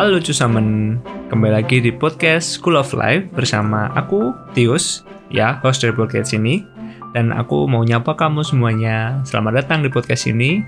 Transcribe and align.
Halo 0.00 0.16
Cusamen, 0.16 0.96
kembali 1.28 1.60
lagi 1.60 1.76
di 1.76 1.92
podcast 1.92 2.56
School 2.56 2.80
of 2.80 2.96
Life 2.96 3.28
bersama 3.36 3.92
aku, 3.92 4.32
Tius, 4.56 5.04
ya, 5.28 5.60
host 5.60 5.84
dari 5.84 5.92
podcast 5.92 6.32
ini. 6.32 6.64
Dan 7.12 7.36
aku 7.36 7.68
mau 7.68 7.84
nyapa 7.84 8.16
kamu 8.16 8.40
semuanya, 8.40 9.20
selamat 9.28 9.60
datang 9.60 9.84
di 9.84 9.92
podcast 9.92 10.24
ini. 10.24 10.64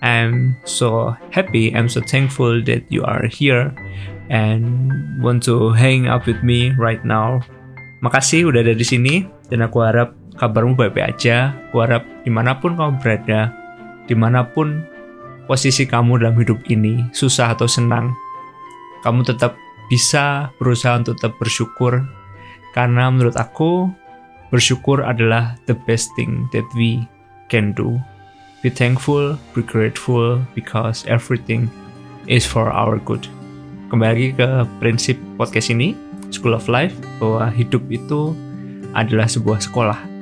I'm 0.00 0.56
so 0.64 1.12
happy, 1.36 1.68
I'm 1.76 1.84
so 1.84 2.00
thankful 2.00 2.64
that 2.64 2.88
you 2.88 3.04
are 3.04 3.28
here 3.28 3.76
and 4.32 4.88
want 5.20 5.44
to 5.52 5.76
hang 5.76 6.08
up 6.08 6.24
with 6.24 6.40
me 6.40 6.72
right 6.80 7.04
now. 7.04 7.44
Makasih 8.00 8.48
udah 8.48 8.64
ada 8.64 8.72
di 8.72 8.88
sini, 8.88 9.28
dan 9.52 9.68
aku 9.68 9.84
harap 9.84 10.16
kabarmu 10.40 10.80
baik-baik 10.80 11.20
aja. 11.20 11.52
Aku 11.68 11.84
harap 11.84 12.08
di 12.24 12.32
mana 12.32 12.56
pun 12.56 12.80
kamu 12.80 12.96
berada, 13.04 13.52
di 14.08 14.16
mana 14.16 14.48
pun 14.48 14.80
posisi 15.44 15.84
kamu 15.84 16.24
dalam 16.24 16.40
hidup 16.40 16.56
ini, 16.72 17.04
susah 17.12 17.52
atau 17.52 17.68
senang, 17.68 18.16
kamu 19.02 19.26
tetap 19.26 19.58
bisa 19.90 20.48
berusaha 20.56 20.96
untuk 20.96 21.18
tetap 21.18 21.36
bersyukur 21.36 22.00
karena 22.72 23.12
menurut 23.12 23.36
aku 23.36 23.90
bersyukur 24.48 25.04
adalah 25.04 25.58
the 25.68 25.76
best 25.84 26.08
thing 26.16 26.48
that 26.54 26.64
we 26.72 27.04
can 27.52 27.76
do. 27.76 28.00
Be 28.64 28.70
thankful, 28.70 29.36
be 29.52 29.60
grateful 29.66 30.40
because 30.54 31.02
everything 31.10 31.66
is 32.30 32.46
for 32.46 32.70
our 32.70 32.96
good. 33.02 33.26
Kembali 33.90 34.32
ke 34.38 34.48
prinsip 34.80 35.18
podcast 35.36 35.68
ini, 35.74 35.92
School 36.32 36.56
of 36.56 36.70
Life, 36.70 36.94
bahwa 37.20 37.50
hidup 37.52 37.84
itu 37.92 38.32
adalah 38.96 39.28
sebuah 39.28 39.60
sekolah 39.60 40.12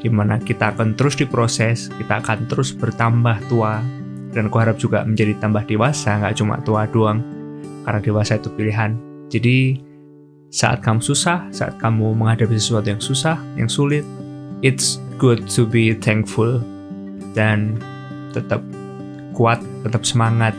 di 0.00 0.08
mana 0.08 0.40
kita 0.40 0.72
akan 0.72 0.96
terus 0.96 1.14
diproses, 1.14 1.92
kita 2.00 2.24
akan 2.24 2.48
terus 2.48 2.72
bertambah 2.72 3.36
tua, 3.52 3.84
dan 4.32 4.48
aku 4.48 4.56
harap 4.56 4.80
juga 4.80 5.04
menjadi 5.04 5.36
tambah 5.36 5.68
dewasa, 5.68 6.16
nggak 6.24 6.40
cuma 6.40 6.56
tua 6.64 6.88
doang, 6.88 7.20
karena 7.84 8.00
dewasa 8.02 8.36
itu 8.36 8.48
pilihan. 8.54 8.96
Jadi 9.30 9.78
saat 10.50 10.82
kamu 10.82 10.98
susah, 10.98 11.46
saat 11.54 11.78
kamu 11.78 12.12
menghadapi 12.18 12.58
sesuatu 12.58 12.90
yang 12.90 13.02
susah, 13.02 13.38
yang 13.54 13.70
sulit, 13.70 14.02
it's 14.66 14.98
good 15.16 15.46
to 15.46 15.62
be 15.62 15.94
thankful 15.94 16.58
dan 17.32 17.78
tetap 18.34 18.58
kuat, 19.34 19.62
tetap 19.86 20.02
semangat. 20.02 20.52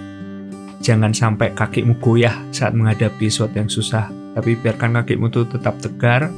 Jangan 0.81 1.13
sampai 1.13 1.53
kakimu 1.53 1.99
goyah 2.01 2.33
saat 2.49 2.73
menghadapi 2.73 3.29
sesuatu 3.29 3.53
yang 3.53 3.69
susah, 3.69 4.09
tapi 4.33 4.57
biarkan 4.57 5.03
kakimu 5.03 5.29
tuh 5.29 5.45
tetap 5.45 5.77
tegar, 5.77 6.31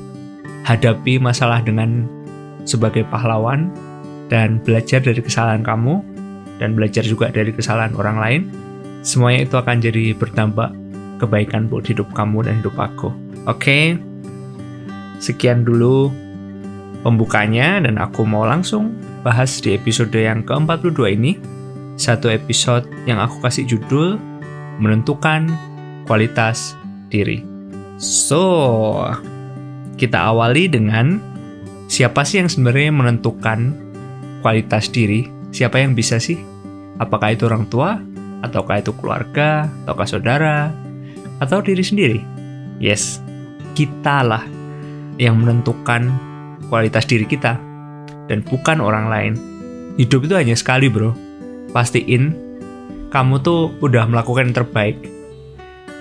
hadapi 0.67 1.15
masalah 1.21 1.63
dengan 1.63 2.03
sebagai 2.67 3.07
pahlawan, 3.07 3.71
dan 4.27 4.59
belajar 4.65 4.99
dari 4.99 5.21
kesalahan 5.23 5.63
kamu, 5.63 6.03
dan 6.59 6.75
belajar 6.75 7.05
juga 7.07 7.31
dari 7.31 7.55
kesalahan 7.55 7.95
orang 7.95 8.17
lain, 8.19 8.41
semuanya 9.03 9.45
itu 9.45 9.55
akan 9.59 9.77
jadi 9.83 10.15
berdampak 10.15 10.71
kebaikan 11.19 11.67
buat 11.67 11.85
hidup 11.85 12.09
kamu 12.15 12.47
dan 12.47 12.63
hidup 12.63 12.75
aku. 12.79 13.11
Oke, 13.45 13.59
okay? 13.59 13.83
sekian 15.19 15.67
dulu 15.67 16.09
pembukanya 17.03 17.83
dan 17.83 17.99
aku 17.99 18.23
mau 18.23 18.47
langsung 18.47 18.95
bahas 19.21 19.59
di 19.59 19.75
episode 19.75 20.15
yang 20.15 20.41
ke-42 20.47 20.99
ini. 21.19 21.31
Satu 21.93 22.31
episode 22.31 22.89
yang 23.05 23.21
aku 23.21 23.37
kasih 23.45 23.69
judul 23.69 24.17
Menentukan 24.81 25.45
Kualitas 26.09 26.73
Diri. 27.13 27.45
So, 28.01 29.05
kita 29.95 30.33
awali 30.33 30.65
dengan 30.65 31.21
siapa 31.85 32.25
sih 32.25 32.41
yang 32.41 32.49
sebenarnya 32.49 32.89
menentukan 32.89 33.77
kualitas 34.41 34.89
diri? 34.89 35.29
Siapa 35.53 35.77
yang 35.77 35.93
bisa 35.93 36.17
sih? 36.17 36.41
Apakah 36.97 37.37
itu 37.37 37.45
orang 37.45 37.69
tua? 37.69 38.01
Ataukah 38.43 38.83
itu 38.83 38.91
keluarga? 38.99 39.71
Ataukah 39.87 40.07
saudara? 40.07 40.69
Atau 41.39 41.63
diri 41.63 41.81
sendiri? 41.81 42.19
Yes, 42.77 43.23
kitalah 43.73 44.43
yang 45.17 45.39
menentukan 45.39 46.11
kualitas 46.67 47.07
diri 47.07 47.23
kita 47.23 47.55
dan 48.27 48.43
bukan 48.43 48.83
orang 48.83 49.07
lain. 49.07 49.33
Hidup 49.95 50.25
itu 50.25 50.33
hanya 50.35 50.57
sekali, 50.57 50.89
bro. 50.89 51.13
Pastiin 51.71 52.33
kamu 53.13 53.45
tuh 53.45 53.69
udah 53.81 54.09
melakukan 54.09 54.49
yang 54.49 54.57
terbaik. 54.65 54.97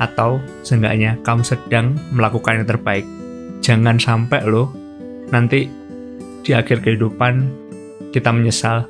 Atau 0.01 0.41
seenggaknya 0.65 1.21
kamu 1.21 1.45
sedang 1.45 1.95
melakukan 2.11 2.65
yang 2.65 2.69
terbaik. 2.69 3.05
Jangan 3.63 4.01
sampai 4.01 4.43
lo 4.49 4.73
nanti 5.31 5.69
di 6.43 6.51
akhir 6.51 6.83
kehidupan 6.83 7.47
kita 8.11 8.33
menyesal. 8.35 8.89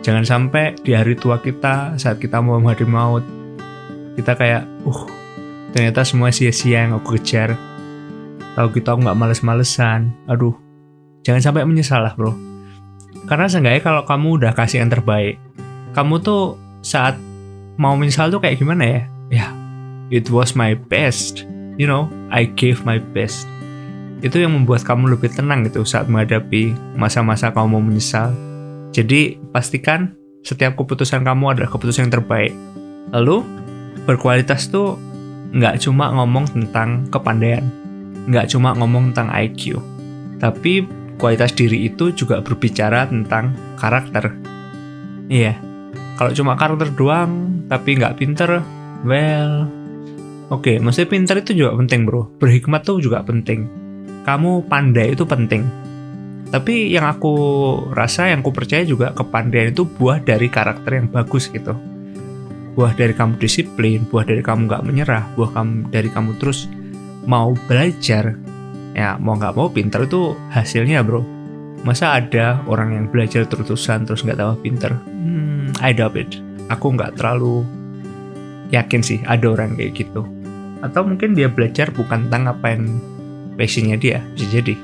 Jangan 0.00 0.24
sampai 0.24 0.80
di 0.80 0.96
hari 0.96 1.12
tua 1.12 1.36
kita 1.40 2.00
saat 2.00 2.16
kita 2.16 2.40
mau 2.40 2.56
menghadapi 2.56 2.88
maut 2.88 3.24
kita 4.20 4.36
kayak, 4.36 4.62
uh, 4.84 5.08
ternyata 5.72 6.04
semua 6.04 6.28
sia-sia 6.28 6.84
yang 6.84 6.98
aku 6.98 7.16
kejar. 7.16 7.56
Tahu 8.52 8.66
gitu 8.74 8.88
aku 8.90 9.00
nggak 9.06 9.18
males-malesan. 9.18 10.12
Aduh, 10.26 10.52
jangan 11.24 11.40
sampai 11.40 11.64
menyesal 11.64 12.04
lah 12.04 12.12
bro. 12.12 12.34
Karena 13.24 13.46
seenggaknya 13.46 13.80
kalau 13.80 14.02
kamu 14.04 14.42
udah 14.42 14.52
kasih 14.52 14.82
yang 14.82 14.90
terbaik, 14.90 15.38
kamu 15.94 16.18
tuh 16.20 16.58
saat 16.82 17.14
mau 17.78 17.94
menyesal 17.94 18.28
tuh 18.28 18.42
kayak 18.42 18.58
gimana 18.58 18.82
ya? 18.82 19.02
Ya, 19.30 19.46
it 20.10 20.26
was 20.28 20.58
my 20.58 20.74
best. 20.74 21.46
You 21.78 21.88
know, 21.88 22.10
I 22.28 22.44
gave 22.44 22.82
my 22.84 23.00
best. 23.00 23.46
Itu 24.20 24.36
yang 24.36 24.52
membuat 24.52 24.84
kamu 24.84 25.16
lebih 25.16 25.32
tenang 25.32 25.64
gitu 25.64 25.86
saat 25.86 26.10
menghadapi 26.10 26.76
masa-masa 26.98 27.48
kamu 27.54 27.78
mau 27.78 27.80
menyesal. 27.80 28.34
Jadi, 28.90 29.38
pastikan 29.54 30.14
setiap 30.40 30.74
keputusan 30.74 31.22
kamu 31.22 31.56
adalah 31.56 31.70
keputusan 31.70 32.08
yang 32.08 32.14
terbaik. 32.20 32.52
Lalu, 33.12 33.44
berkualitas 34.08 34.70
tuh 34.72 34.96
nggak 35.50 35.82
cuma 35.82 36.14
ngomong 36.14 36.46
tentang 36.50 37.06
kepandaian, 37.10 37.66
nggak 38.30 38.54
cuma 38.54 38.74
ngomong 38.78 39.10
tentang 39.10 39.28
IQ, 39.34 39.82
tapi 40.38 40.86
kualitas 41.18 41.52
diri 41.52 41.90
itu 41.90 42.14
juga 42.14 42.38
berbicara 42.40 43.10
tentang 43.10 43.52
karakter. 43.74 44.30
Iya, 45.26 45.58
kalau 46.14 46.30
cuma 46.34 46.54
karakter 46.54 46.94
doang, 46.94 47.62
tapi 47.66 47.98
nggak 47.98 48.16
pinter, 48.18 48.62
well, 49.02 49.66
oke, 50.54 50.62
okay, 50.62 50.76
maksudnya 50.78 51.10
pinter 51.10 51.36
itu 51.42 51.66
juga 51.66 51.74
penting 51.76 52.06
bro, 52.06 52.30
berhikmat 52.38 52.86
tuh 52.86 53.02
juga 53.02 53.26
penting. 53.26 53.66
Kamu 54.22 54.70
pandai 54.70 55.18
itu 55.18 55.26
penting. 55.26 55.66
Tapi 56.50 56.90
yang 56.90 57.06
aku 57.06 57.34
rasa, 57.94 58.26
yang 58.30 58.42
aku 58.42 58.50
percaya 58.50 58.82
juga 58.82 59.14
kepandaian 59.14 59.70
itu 59.70 59.86
buah 59.86 60.18
dari 60.18 60.50
karakter 60.50 60.98
yang 60.98 61.06
bagus 61.06 61.46
gitu 61.46 61.78
buah 62.74 62.94
dari 62.94 63.12
kamu 63.14 63.36
disiplin, 63.36 64.06
buah 64.08 64.24
dari 64.24 64.40
kamu 64.40 64.70
nggak 64.70 64.84
menyerah, 64.86 65.24
buah 65.34 65.50
kamu 65.52 65.90
dari 65.90 66.08
kamu 66.08 66.38
terus 66.38 66.70
mau 67.26 67.52
belajar. 67.66 68.38
Ya 68.96 69.20
mau 69.20 69.38
nggak 69.38 69.54
mau 69.54 69.68
pinter 69.70 70.06
itu 70.06 70.34
hasilnya 70.50 71.04
bro. 71.04 71.22
Masa 71.84 72.16
ada 72.16 72.60
orang 72.68 72.96
yang 72.96 73.06
belajar 73.08 73.44
terus-terusan 73.44 74.04
terus 74.04 74.24
nggak 74.24 74.40
tambah 74.40 74.58
pinter? 74.64 74.92
Hmm, 74.96 75.72
I 75.80 75.92
doubt 75.92 76.18
it. 76.18 76.40
Aku 76.72 76.96
nggak 76.96 77.20
terlalu 77.20 77.68
yakin 78.72 79.04
sih 79.04 79.18
ada 79.28 79.50
orang 79.50 79.76
kayak 79.76 80.00
gitu. 80.00 80.24
Atau 80.80 81.04
mungkin 81.04 81.36
dia 81.36 81.52
belajar 81.52 81.92
bukan 81.92 82.32
tentang 82.32 82.48
apa 82.48 82.66
yang 82.72 82.84
passionnya 83.60 84.00
dia, 84.00 84.24
bisa 84.32 84.48
jadi. 84.48 84.74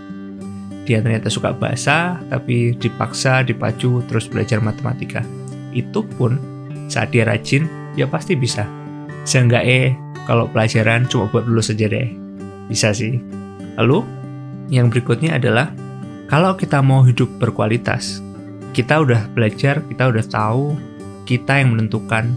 Dia 0.87 1.03
ternyata 1.03 1.27
suka 1.27 1.51
bahasa, 1.51 2.23
tapi 2.31 2.79
dipaksa, 2.79 3.43
dipacu, 3.43 4.07
terus 4.07 4.31
belajar 4.31 4.63
matematika. 4.63 5.27
Itu 5.75 6.07
pun 6.07 6.39
saat 6.87 7.11
dia 7.11 7.27
rajin, 7.27 7.67
ya 7.99 8.07
pasti 8.07 8.39
bisa. 8.39 8.63
Seenggaknya 9.27 9.99
kalau 10.31 10.47
pelajaran 10.47 11.11
cuma 11.11 11.27
buat 11.27 11.43
lulus 11.45 11.75
saja 11.75 11.91
deh. 11.91 12.07
Bisa 12.71 12.95
sih. 12.95 13.19
Lalu, 13.75 14.07
yang 14.71 14.87
berikutnya 14.87 15.43
adalah 15.43 15.75
kalau 16.31 16.55
kita 16.55 16.83
mau 16.83 17.03
hidup 17.03 17.31
berkualitas, 17.43 18.23
kita 18.75 19.03
udah 19.03 19.27
belajar, 19.35 19.83
kita 19.91 20.11
udah 20.11 20.25
tahu, 20.27 20.75
kita 21.27 21.63
yang 21.63 21.75
menentukan 21.75 22.31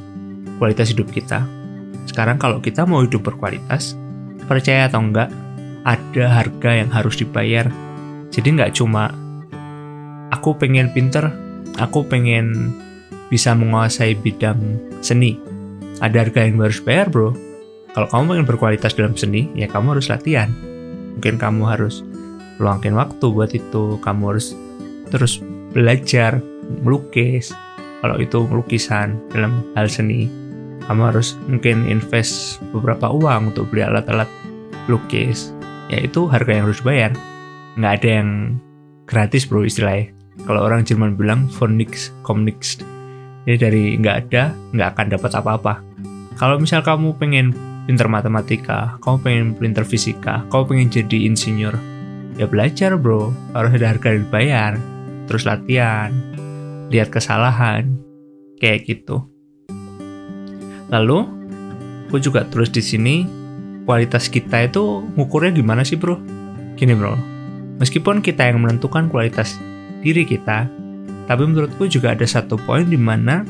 kualitas 0.58 0.94
hidup 0.94 1.10
kita. 1.14 1.46
Sekarang 2.10 2.42
kalau 2.42 2.58
kita 2.62 2.86
mau 2.86 3.06
hidup 3.06 3.22
berkualitas, 3.26 3.94
percaya 4.50 4.90
atau 4.90 5.06
enggak, 5.06 5.30
ada 5.86 6.26
harga 6.30 6.72
yang 6.74 6.90
harus 6.90 7.18
dibayar. 7.18 7.70
Jadi 8.30 8.48
nggak 8.56 8.74
cuma 8.78 9.10
aku 10.30 10.56
pengen 10.56 10.94
pinter, 10.94 11.30
aku 11.82 12.06
pengen 12.06 12.74
bisa 13.30 13.54
menguasai 13.54 14.18
bidang 14.18 14.58
seni. 15.02 15.38
Ada 16.00 16.28
harga 16.28 16.48
yang 16.48 16.62
harus 16.62 16.80
bayar 16.82 17.12
bro. 17.12 17.36
Kalau 17.94 18.08
kamu 18.08 18.40
ingin 18.40 18.48
berkualitas 18.48 18.94
dalam 18.96 19.18
seni, 19.18 19.50
ya 19.58 19.66
kamu 19.68 19.98
harus 19.98 20.08
latihan. 20.08 20.50
Mungkin 21.18 21.42
kamu 21.42 21.64
harus 21.68 22.06
luangkan 22.62 22.96
waktu 22.96 23.26
buat 23.34 23.52
itu. 23.52 23.98
Kamu 24.00 24.24
harus 24.32 24.56
terus 25.10 25.42
belajar 25.74 26.40
melukis. 26.86 27.52
Kalau 28.00 28.16
itu 28.16 28.48
lukisan 28.48 29.20
dalam 29.34 29.60
hal 29.76 29.92
seni, 29.92 30.32
kamu 30.88 31.12
harus 31.12 31.36
mungkin 31.52 31.84
invest 31.92 32.64
beberapa 32.72 33.12
uang 33.12 33.52
untuk 33.52 33.68
beli 33.74 33.84
alat-alat 33.84 34.30
lukis. 34.88 35.52
Ya 35.92 36.00
itu 36.00 36.30
harga 36.30 36.52
yang 36.54 36.66
harus 36.70 36.80
bayar. 36.80 37.12
Nggak 37.80 37.94
ada 38.04 38.10
yang 38.22 38.30
gratis 39.08 39.48
bro 39.48 39.64
istilahnya. 39.64 40.12
Kalau 40.44 40.68
orang 40.68 40.84
Jerman 40.84 41.16
bilang 41.16 41.48
von 41.48 41.80
nix 41.80 42.12
komm 42.24 42.44
nix 42.44 42.80
jadi 43.48 43.72
dari 43.72 43.84
nggak 43.98 44.18
ada, 44.30 44.52
nggak 44.76 44.90
akan 44.94 45.08
dapat 45.16 45.32
apa-apa. 45.34 45.74
Kalau 46.36 46.60
misal 46.60 46.84
kamu 46.84 47.16
pengen 47.18 47.56
pinter 47.90 48.06
matematika, 48.06 49.00
kamu 49.02 49.18
pengen 49.26 49.46
pinter 49.58 49.82
fisika, 49.88 50.46
kamu 50.54 50.64
pengen 50.70 50.88
jadi 50.94 51.18
insinyur, 51.26 51.76
ya 52.38 52.46
belajar 52.46 52.94
bro, 53.00 53.34
harus 53.58 53.74
ada 53.74 53.96
harga 53.96 54.14
dibayar, 54.14 54.78
terus 55.26 55.50
latihan, 55.50 56.14
lihat 56.94 57.10
kesalahan, 57.10 57.98
kayak 58.62 58.86
gitu. 58.86 59.26
Lalu, 60.94 61.26
aku 62.06 62.22
juga 62.22 62.46
terus 62.46 62.70
di 62.70 62.86
sini 62.86 63.26
kualitas 63.90 64.30
kita 64.30 64.70
itu 64.70 65.10
ngukurnya 65.18 65.58
gimana 65.58 65.82
sih 65.82 65.98
bro? 65.98 66.22
Gini 66.78 66.94
bro, 66.94 67.18
meskipun 67.80 68.20
kita 68.20 68.52
yang 68.52 68.62
menentukan 68.62 69.08
kualitas 69.08 69.58
diri 70.04 70.28
kita, 70.28 70.68
tapi 71.26 71.44
menurutku 71.48 71.88
juga 71.88 72.14
ada 72.14 72.28
satu 72.28 72.60
poin 72.60 72.86
di 72.86 73.00
mana 73.00 73.48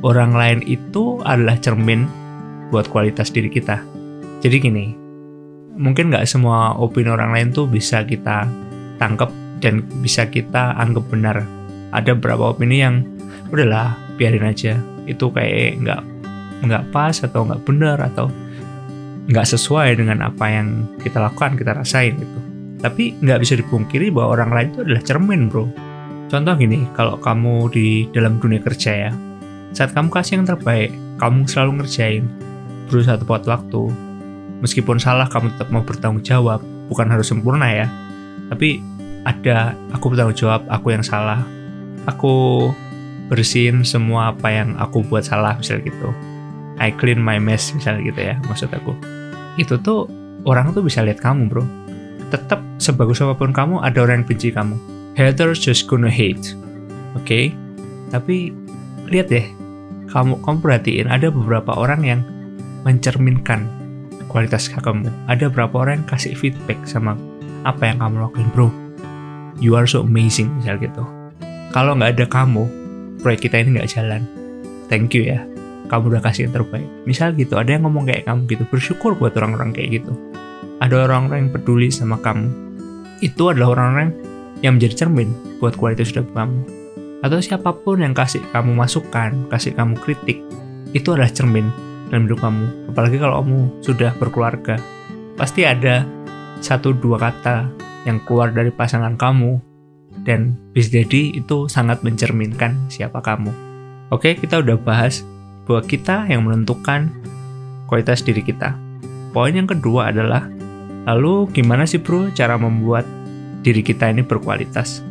orang 0.00 0.32
lain 0.32 0.60
itu 0.64 1.20
adalah 1.26 1.58
cermin 1.60 2.08
buat 2.70 2.88
kualitas 2.88 3.28
diri 3.34 3.50
kita. 3.50 3.82
Jadi 4.40 4.56
gini, 4.56 4.86
mungkin 5.76 6.08
nggak 6.08 6.24
semua 6.24 6.78
opini 6.78 7.10
orang 7.12 7.34
lain 7.34 7.48
tuh 7.52 7.68
bisa 7.68 8.06
kita 8.06 8.48
tangkap 8.96 9.28
dan 9.60 9.84
bisa 10.00 10.24
kita 10.30 10.78
anggap 10.78 11.04
benar. 11.10 11.44
Ada 11.90 12.14
beberapa 12.16 12.54
opini 12.54 12.80
yang 12.80 13.02
udahlah 13.50 13.98
biarin 14.14 14.46
aja 14.46 14.78
itu 15.10 15.26
kayak 15.34 15.82
nggak 15.82 16.02
nggak 16.60 16.84
pas 16.94 17.16
atau 17.18 17.42
nggak 17.48 17.62
benar 17.66 17.98
atau 17.98 18.30
nggak 19.26 19.46
sesuai 19.48 19.98
dengan 19.98 20.22
apa 20.24 20.46
yang 20.48 20.86
kita 21.02 21.18
lakukan 21.18 21.58
kita 21.58 21.76
rasain 21.76 22.14
gitu. 22.16 22.49
Tapi 22.80 23.20
nggak 23.20 23.40
bisa 23.44 23.54
dipungkiri 23.60 24.08
bahwa 24.08 24.40
orang 24.40 24.50
lain 24.56 24.68
itu 24.72 24.80
adalah 24.84 25.02
cermin 25.04 25.42
bro. 25.52 25.68
Contoh 26.30 26.54
gini, 26.56 26.86
kalau 26.96 27.20
kamu 27.20 27.68
di 27.74 28.08
dalam 28.14 28.38
dunia 28.40 28.62
kerja 28.62 29.08
ya, 29.08 29.12
saat 29.76 29.92
kamu 29.92 30.08
kasih 30.14 30.40
yang 30.40 30.46
terbaik, 30.46 30.94
kamu 31.18 31.44
selalu 31.44 31.82
ngerjain, 31.82 32.24
berusaha 32.88 33.18
tepat 33.18 33.44
waktu, 33.50 33.82
meskipun 34.62 34.96
salah 35.02 35.26
kamu 35.26 35.52
tetap 35.56 35.68
mau 35.68 35.82
bertanggung 35.82 36.22
jawab 36.24 36.62
bukan 36.88 37.10
harus 37.10 37.28
sempurna 37.28 37.68
ya. 37.68 37.86
Tapi 38.48 38.80
ada 39.26 39.74
aku 39.92 40.14
bertanggung 40.14 40.38
jawab 40.38 40.64
aku 40.70 40.94
yang 40.94 41.04
salah. 41.04 41.42
Aku 42.08 42.68
bersihin 43.30 43.86
semua 43.86 44.34
apa 44.34 44.50
yang 44.50 44.74
aku 44.80 45.06
buat 45.06 45.22
salah 45.22 45.54
misalnya 45.58 45.90
gitu. 45.92 46.10
I 46.80 46.90
clean 46.96 47.20
my 47.20 47.36
mess 47.36 47.70
misalnya 47.76 48.02
gitu 48.08 48.20
ya 48.20 48.34
maksud 48.48 48.72
aku. 48.72 48.96
Itu 49.60 49.76
tuh 49.78 50.08
orang 50.48 50.72
tuh 50.72 50.80
bisa 50.80 51.04
lihat 51.04 51.20
kamu 51.20 51.46
bro 51.46 51.64
tetap 52.30 52.62
sebagus 52.78 53.20
apa 53.20 53.34
pun 53.34 53.50
kamu 53.50 53.82
ada 53.82 53.98
orang 54.06 54.22
yang 54.22 54.26
benci 54.26 54.48
kamu 54.54 54.78
haters 55.18 55.58
just 55.60 55.90
gonna 55.90 56.10
hate 56.10 56.54
oke 57.18 57.26
okay? 57.26 57.50
tapi 58.14 58.54
lihat 59.10 59.28
deh 59.28 59.46
kamu 60.10 60.38
kamu 60.42 60.58
perhatiin 60.62 61.06
ada 61.10 61.30
beberapa 61.30 61.74
orang 61.74 62.02
yang 62.06 62.20
mencerminkan 62.86 63.80
kualitas 64.30 64.70
kamu. 64.70 65.10
Ada 65.26 65.50
berapa 65.50 65.74
orang 65.74 66.00
yang 66.00 66.06
kasih 66.06 66.38
feedback 66.38 66.78
sama 66.86 67.18
apa 67.66 67.90
yang 67.90 67.98
kamu 67.98 68.22
lakuin, 68.22 68.48
bro. 68.54 68.70
You 69.58 69.74
are 69.74 69.90
so 69.90 70.06
amazing, 70.06 70.54
misal 70.62 70.78
gitu. 70.78 71.02
Kalau 71.74 71.98
nggak 71.98 72.16
ada 72.16 72.26
kamu, 72.30 72.64
proyek 73.20 73.50
kita 73.50 73.60
ini 73.60 73.76
nggak 73.76 73.90
jalan. 73.90 74.22
Thank 74.86 75.18
you 75.18 75.26
ya, 75.26 75.42
kamu 75.90 76.16
udah 76.16 76.22
kasih 76.22 76.48
yang 76.48 76.54
terbaik. 76.62 76.86
Misal 77.04 77.34
gitu, 77.34 77.58
ada 77.58 77.74
yang 77.74 77.84
ngomong 77.84 78.08
kayak 78.08 78.24
kamu 78.24 78.46
gitu, 78.48 78.64
bersyukur 78.70 79.18
buat 79.18 79.34
orang-orang 79.36 79.74
kayak 79.74 80.00
gitu. 80.00 80.14
Ada 80.80 81.06
orang-orang 81.06 81.48
yang 81.48 81.52
peduli 81.52 81.88
sama 81.92 82.16
kamu. 82.18 82.48
Itu 83.20 83.52
adalah 83.52 83.76
orang-orang 83.76 84.16
yang 84.64 84.80
menjadi 84.80 85.04
cermin 85.04 85.28
buat 85.60 85.76
kualitas 85.76 86.12
hidup 86.12 86.32
kamu. 86.32 86.64
Atau 87.20 87.36
siapa 87.44 87.76
pun 87.84 88.00
yang 88.00 88.16
kasih 88.16 88.40
kamu 88.48 88.72
masukan, 88.72 89.44
kasih 89.52 89.76
kamu 89.76 90.00
kritik, 90.00 90.40
itu 90.96 91.12
adalah 91.12 91.28
cermin 91.28 91.68
dalam 92.08 92.24
hidup 92.24 92.40
kamu. 92.40 92.64
Apalagi 92.92 93.16
kalau 93.20 93.44
kamu 93.44 93.58
sudah 93.84 94.10
berkeluarga, 94.16 94.80
pasti 95.36 95.68
ada 95.68 96.08
satu 96.64 96.96
dua 96.96 97.20
kata 97.20 97.68
yang 98.08 98.16
keluar 98.24 98.48
dari 98.48 98.72
pasangan 98.72 99.20
kamu 99.20 99.60
dan 100.24 100.56
bisa 100.72 101.00
jadi 101.00 101.36
itu 101.36 101.68
sangat 101.68 102.00
mencerminkan 102.00 102.88
siapa 102.88 103.20
kamu. 103.20 103.52
Oke, 104.10 104.34
kita 104.36 104.64
udah 104.64 104.80
bahas 104.80 105.22
bahwa 105.68 105.84
kita 105.86 106.26
yang 106.26 106.48
menentukan 106.48 107.12
kualitas 107.86 108.24
diri 108.24 108.42
kita. 108.42 108.74
Poin 109.30 109.54
yang 109.54 109.70
kedua 109.70 110.10
adalah 110.10 110.50
lalu 111.04 111.48
gimana 111.52 111.84
sih 111.88 112.00
bro 112.02 112.32
cara 112.32 112.56
membuat 112.60 113.04
diri 113.60 113.84
kita 113.84 114.08
ini 114.08 114.24
berkualitas? 114.24 115.04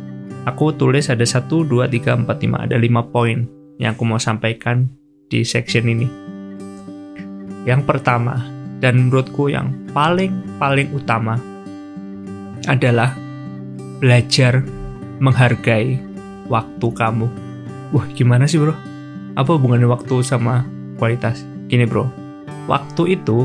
Aku 0.48 0.72
tulis 0.72 1.12
ada 1.12 1.22
1, 1.22 1.46
2, 1.46 1.68
3, 1.68 2.24
4, 2.24 2.26
5, 2.26 2.64
ada 2.66 2.76
5 2.80 3.12
poin 3.12 3.44
yang 3.76 3.92
aku 3.92 4.04
mau 4.08 4.16
sampaikan 4.16 4.88
di 5.28 5.44
section 5.44 5.84
ini. 5.84 6.08
Yang 7.68 7.84
pertama, 7.84 8.40
dan 8.80 8.96
menurutku 8.96 9.52
yang 9.52 9.76
paling-paling 9.92 10.88
utama 10.96 11.36
adalah 12.64 13.12
belajar 14.00 14.64
menghargai 15.20 16.00
waktu 16.48 16.88
kamu. 16.88 17.28
Wah, 17.92 18.06
gimana 18.16 18.48
sih 18.48 18.56
bro? 18.56 18.72
Apa 19.36 19.60
hubungannya 19.60 19.86
waktu 19.92 20.24
sama 20.24 20.64
kualitas? 20.96 21.44
Gini 21.68 21.84
bro, 21.84 22.08
waktu 22.64 23.20
itu 23.20 23.44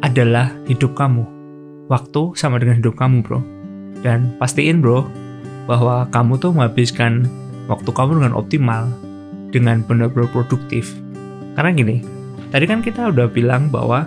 adalah 0.00 0.48
hidup 0.64 0.96
kamu. 0.96 1.35
Waktu 1.86 2.34
sama 2.34 2.58
dengan 2.58 2.82
hidup 2.82 2.98
kamu 2.98 3.22
bro. 3.22 3.40
Dan 4.02 4.34
pastiin 4.38 4.82
bro, 4.82 5.06
bahwa 5.70 6.06
kamu 6.10 6.38
tuh 6.38 6.50
menghabiskan 6.54 7.26
waktu 7.66 7.90
kamu 7.90 8.22
dengan 8.22 8.34
optimal, 8.34 8.90
dengan 9.50 9.82
benar-benar 9.86 10.30
produktif. 10.30 10.94
Karena 11.56 11.72
gini, 11.72 11.96
Tadi 12.46 12.64
kan 12.64 12.80
kita 12.80 13.10
udah 13.10 13.26
bilang 13.26 13.68
bahwa 13.68 14.06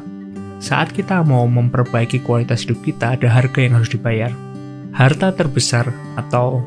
saat 0.57 0.91
kita 0.95 1.23
mau 1.23 1.43
memperbaiki 1.47 2.23
kualitas 2.23 2.63
hidup 2.63 2.79
kita, 2.81 3.15
ada 3.19 3.27
harga 3.27 3.59
yang 3.59 3.77
harus 3.79 3.91
dibayar. 3.91 4.31
Harta 4.95 5.31
terbesar 5.35 5.91
atau 6.17 6.63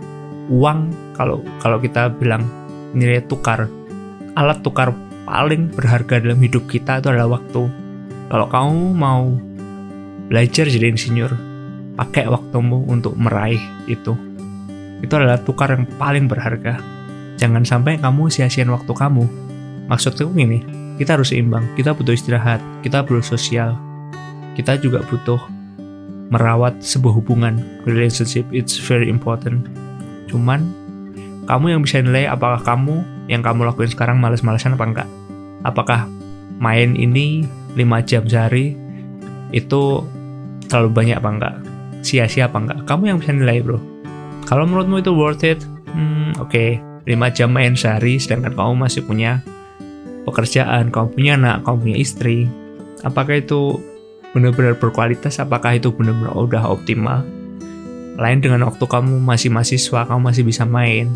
uang 0.46 0.92
kalau 1.16 1.40
kalau 1.58 1.82
kita 1.82 2.12
bilang 2.12 2.44
nilai 2.94 3.24
tukar, 3.24 3.68
alat 4.36 4.60
tukar 4.60 4.92
paling 5.26 5.72
berharga 5.72 6.20
dalam 6.22 6.40
hidup 6.40 6.68
kita 6.68 7.00
itu 7.00 7.08
adalah 7.08 7.40
waktu. 7.40 7.66
Kalau 8.30 8.46
kamu 8.48 8.80
mau 8.96 9.36
belajar 10.32 10.64
jadi 10.64 10.88
insinyur, 10.88 11.28
pakai 12.00 12.24
waktumu 12.24 12.88
untuk 12.88 13.12
meraih 13.20 13.60
itu. 13.84 14.16
Itu 15.04 15.12
adalah 15.20 15.36
tukar 15.44 15.76
yang 15.76 15.84
paling 16.00 16.24
berharga. 16.24 16.80
Jangan 17.36 17.68
sampai 17.68 18.00
kamu 18.00 18.32
sia-siain 18.32 18.72
waktu 18.72 18.88
kamu. 18.96 19.28
Maksudku 19.92 20.32
gini, 20.32 20.64
kita 20.96 21.20
harus 21.20 21.36
seimbang. 21.36 21.68
Kita 21.76 21.92
butuh 21.92 22.16
istirahat, 22.16 22.64
kita 22.80 23.04
butuh 23.04 23.20
sosial, 23.36 23.76
kita 24.56 24.80
juga 24.80 25.04
butuh 25.04 25.36
merawat 26.32 26.80
sebuah 26.80 27.12
hubungan. 27.12 27.60
Relationship 27.84 28.48
it's 28.56 28.80
very 28.80 29.12
important. 29.12 29.68
Cuman 30.32 30.64
kamu 31.44 31.76
yang 31.76 31.80
bisa 31.84 32.00
nilai 32.00 32.24
apakah 32.24 32.64
kamu 32.64 33.04
yang 33.28 33.44
kamu 33.44 33.68
lakuin 33.68 33.92
sekarang 33.92 34.16
males-malesan 34.16 34.80
apa 34.80 34.84
enggak. 34.88 35.08
Apakah 35.60 36.08
main 36.56 36.96
ini 36.96 37.44
5 37.76 38.08
jam 38.08 38.24
sehari 38.24 38.80
itu 39.52 40.00
terlalu 40.72 40.88
banyak 41.04 41.16
apa 41.20 41.28
enggak? 41.28 41.54
Sia-sia 42.00 42.48
apa 42.48 42.56
enggak? 42.56 42.88
Kamu 42.88 43.12
yang 43.12 43.20
bisa 43.20 43.36
nilai, 43.36 43.60
bro. 43.60 43.76
Kalau 44.48 44.64
menurutmu 44.64 45.04
itu 45.04 45.12
worth 45.12 45.44
it, 45.44 45.60
hmm, 45.92 46.40
oke. 46.40 46.48
Okay. 46.48 46.80
5 47.02 47.18
jam 47.34 47.50
main 47.50 47.74
sehari 47.74 48.14
sedangkan 48.14 48.54
kamu 48.54 48.86
masih 48.86 49.02
punya 49.02 49.42
pekerjaan, 50.22 50.94
kamu 50.94 51.06
punya 51.10 51.34
anak, 51.34 51.66
kamu 51.66 51.76
punya 51.82 51.98
istri, 51.98 52.46
apakah 53.02 53.42
itu 53.42 53.82
benar-benar 54.30 54.78
berkualitas, 54.78 55.42
apakah 55.42 55.76
itu 55.76 55.90
benar-benar 55.90 56.32
udah 56.38 56.62
optimal? 56.70 57.26
Lain 58.16 58.38
dengan 58.38 58.70
waktu 58.70 58.86
kamu 58.86 59.18
masih 59.18 59.50
mahasiswa, 59.50 60.06
kamu 60.06 60.20
masih 60.30 60.42
bisa 60.46 60.62
main. 60.62 61.10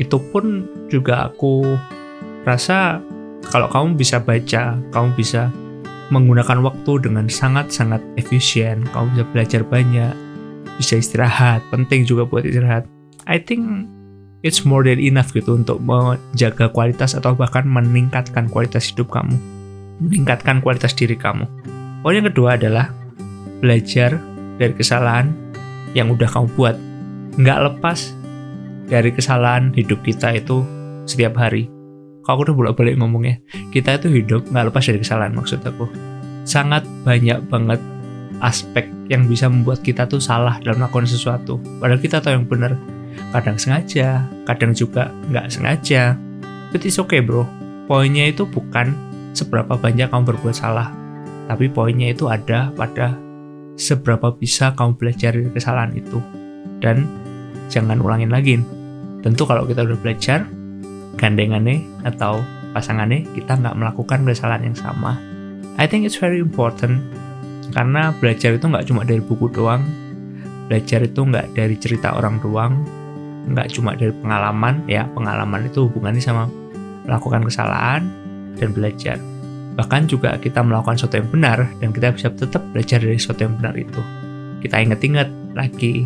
Itu 0.00 0.16
pun 0.32 0.64
juga 0.88 1.28
aku 1.28 1.76
rasa 2.48 3.04
kalau 3.52 3.68
kamu 3.68 4.00
bisa 4.00 4.16
baca, 4.16 4.80
kamu 4.80 5.08
bisa 5.12 5.52
menggunakan 6.10 6.58
waktu 6.66 6.92
dengan 7.06 7.30
sangat-sangat 7.30 8.02
efisien, 8.18 8.82
kamu 8.90 9.14
bisa 9.14 9.24
belajar 9.30 9.62
banyak, 9.62 10.14
bisa 10.76 10.98
istirahat, 10.98 11.62
penting 11.70 12.02
juga 12.02 12.26
buat 12.26 12.42
istirahat. 12.42 12.84
I 13.30 13.38
think 13.38 13.86
it's 14.42 14.66
more 14.66 14.82
than 14.82 14.98
enough 14.98 15.30
gitu 15.30 15.54
untuk 15.54 15.78
menjaga 15.80 16.68
kualitas 16.74 17.14
atau 17.14 17.32
bahkan 17.38 17.62
meningkatkan 17.64 18.50
kualitas 18.50 18.90
hidup 18.90 19.14
kamu, 19.14 19.38
meningkatkan 20.02 20.58
kualitas 20.58 20.92
diri 20.92 21.14
kamu. 21.14 21.46
Poin 22.02 22.16
yang 22.16 22.26
kedua 22.26 22.58
adalah 22.58 22.90
belajar 23.60 24.18
dari 24.58 24.72
kesalahan 24.74 25.30
yang 25.94 26.10
udah 26.10 26.26
kamu 26.26 26.48
buat. 26.58 26.76
Nggak 27.38 27.58
lepas 27.70 28.12
dari 28.90 29.14
kesalahan 29.14 29.70
hidup 29.76 30.02
kita 30.02 30.34
itu 30.34 30.66
setiap 31.06 31.38
hari. 31.38 31.79
Kalau 32.20 32.34
aku 32.36 32.42
udah 32.50 32.56
bolak-balik 32.56 32.94
ngomongnya, 33.00 33.40
kita 33.72 33.96
itu 33.96 34.12
hidup 34.12 34.48
nggak 34.52 34.70
lepas 34.72 34.84
dari 34.84 34.98
kesalahan 35.00 35.32
maksud 35.32 35.64
aku. 35.64 35.88
Sangat 36.44 36.84
banyak 37.04 37.48
banget 37.48 37.80
aspek 38.40 38.88
yang 39.12 39.28
bisa 39.28 39.46
membuat 39.48 39.84
kita 39.84 40.08
tuh 40.08 40.20
salah 40.20 40.56
dalam 40.64 40.80
melakukan 40.80 41.08
sesuatu. 41.08 41.60
Padahal 41.78 42.00
kita 42.00 42.20
tahu 42.20 42.40
yang 42.40 42.46
benar 42.48 42.72
kadang 43.32 43.56
sengaja, 43.60 44.24
kadang 44.48 44.72
juga 44.72 45.12
nggak 45.28 45.46
sengaja. 45.52 46.16
But 46.70 46.86
it's 46.86 47.00
okay 47.00 47.20
bro. 47.20 47.44
Poinnya 47.90 48.30
itu 48.30 48.46
bukan 48.46 48.94
seberapa 49.34 49.74
banyak 49.74 50.08
kamu 50.10 50.24
berbuat 50.34 50.54
salah. 50.54 50.94
Tapi 51.50 51.66
poinnya 51.66 52.14
itu 52.14 52.30
ada 52.30 52.70
pada 52.70 53.18
seberapa 53.74 54.30
bisa 54.30 54.70
kamu 54.78 54.94
belajar 54.94 55.34
dari 55.34 55.50
kesalahan 55.50 55.92
itu. 55.98 56.22
Dan 56.78 57.10
jangan 57.66 57.98
ulangin 57.98 58.30
lagi. 58.30 58.62
Tentu 59.20 59.44
kalau 59.44 59.66
kita 59.66 59.82
udah 59.84 59.98
belajar, 59.98 60.46
gandengannya 61.18 61.82
atau 62.06 62.42
pasangannya 62.70 63.26
kita 63.34 63.58
nggak 63.58 63.74
melakukan 63.74 64.22
kesalahan 64.22 64.70
yang 64.70 64.78
sama. 64.78 65.18
I 65.80 65.88
think 65.88 66.06
it's 66.06 66.18
very 66.18 66.38
important 66.38 67.00
karena 67.70 68.10
belajar 68.18 68.54
itu 68.54 68.66
nggak 68.66 68.86
cuma 68.90 69.06
dari 69.06 69.22
buku 69.22 69.46
doang, 69.50 69.86
belajar 70.66 71.06
itu 71.06 71.20
nggak 71.22 71.54
dari 71.54 71.74
cerita 71.78 72.14
orang 72.14 72.42
doang, 72.42 72.82
nggak 73.50 73.70
cuma 73.74 73.94
dari 73.94 74.14
pengalaman, 74.14 74.82
ya 74.90 75.06
pengalaman 75.14 75.66
itu 75.70 75.86
hubungannya 75.86 76.22
sama 76.22 76.50
melakukan 77.06 77.46
kesalahan 77.46 78.02
dan 78.58 78.68
belajar. 78.74 79.18
Bahkan 79.78 80.10
juga 80.10 80.36
kita 80.36 80.60
melakukan 80.66 80.98
sesuatu 80.98 81.22
yang 81.22 81.30
benar 81.30 81.58
dan 81.78 81.94
kita 81.94 82.12
bisa 82.12 82.28
tetap 82.34 82.60
belajar 82.74 82.98
dari 83.00 83.16
sesuatu 83.16 83.46
yang 83.46 83.54
benar 83.56 83.74
itu. 83.78 84.02
Kita 84.60 84.76
ingat-ingat 84.76 85.56
lagi, 85.56 86.04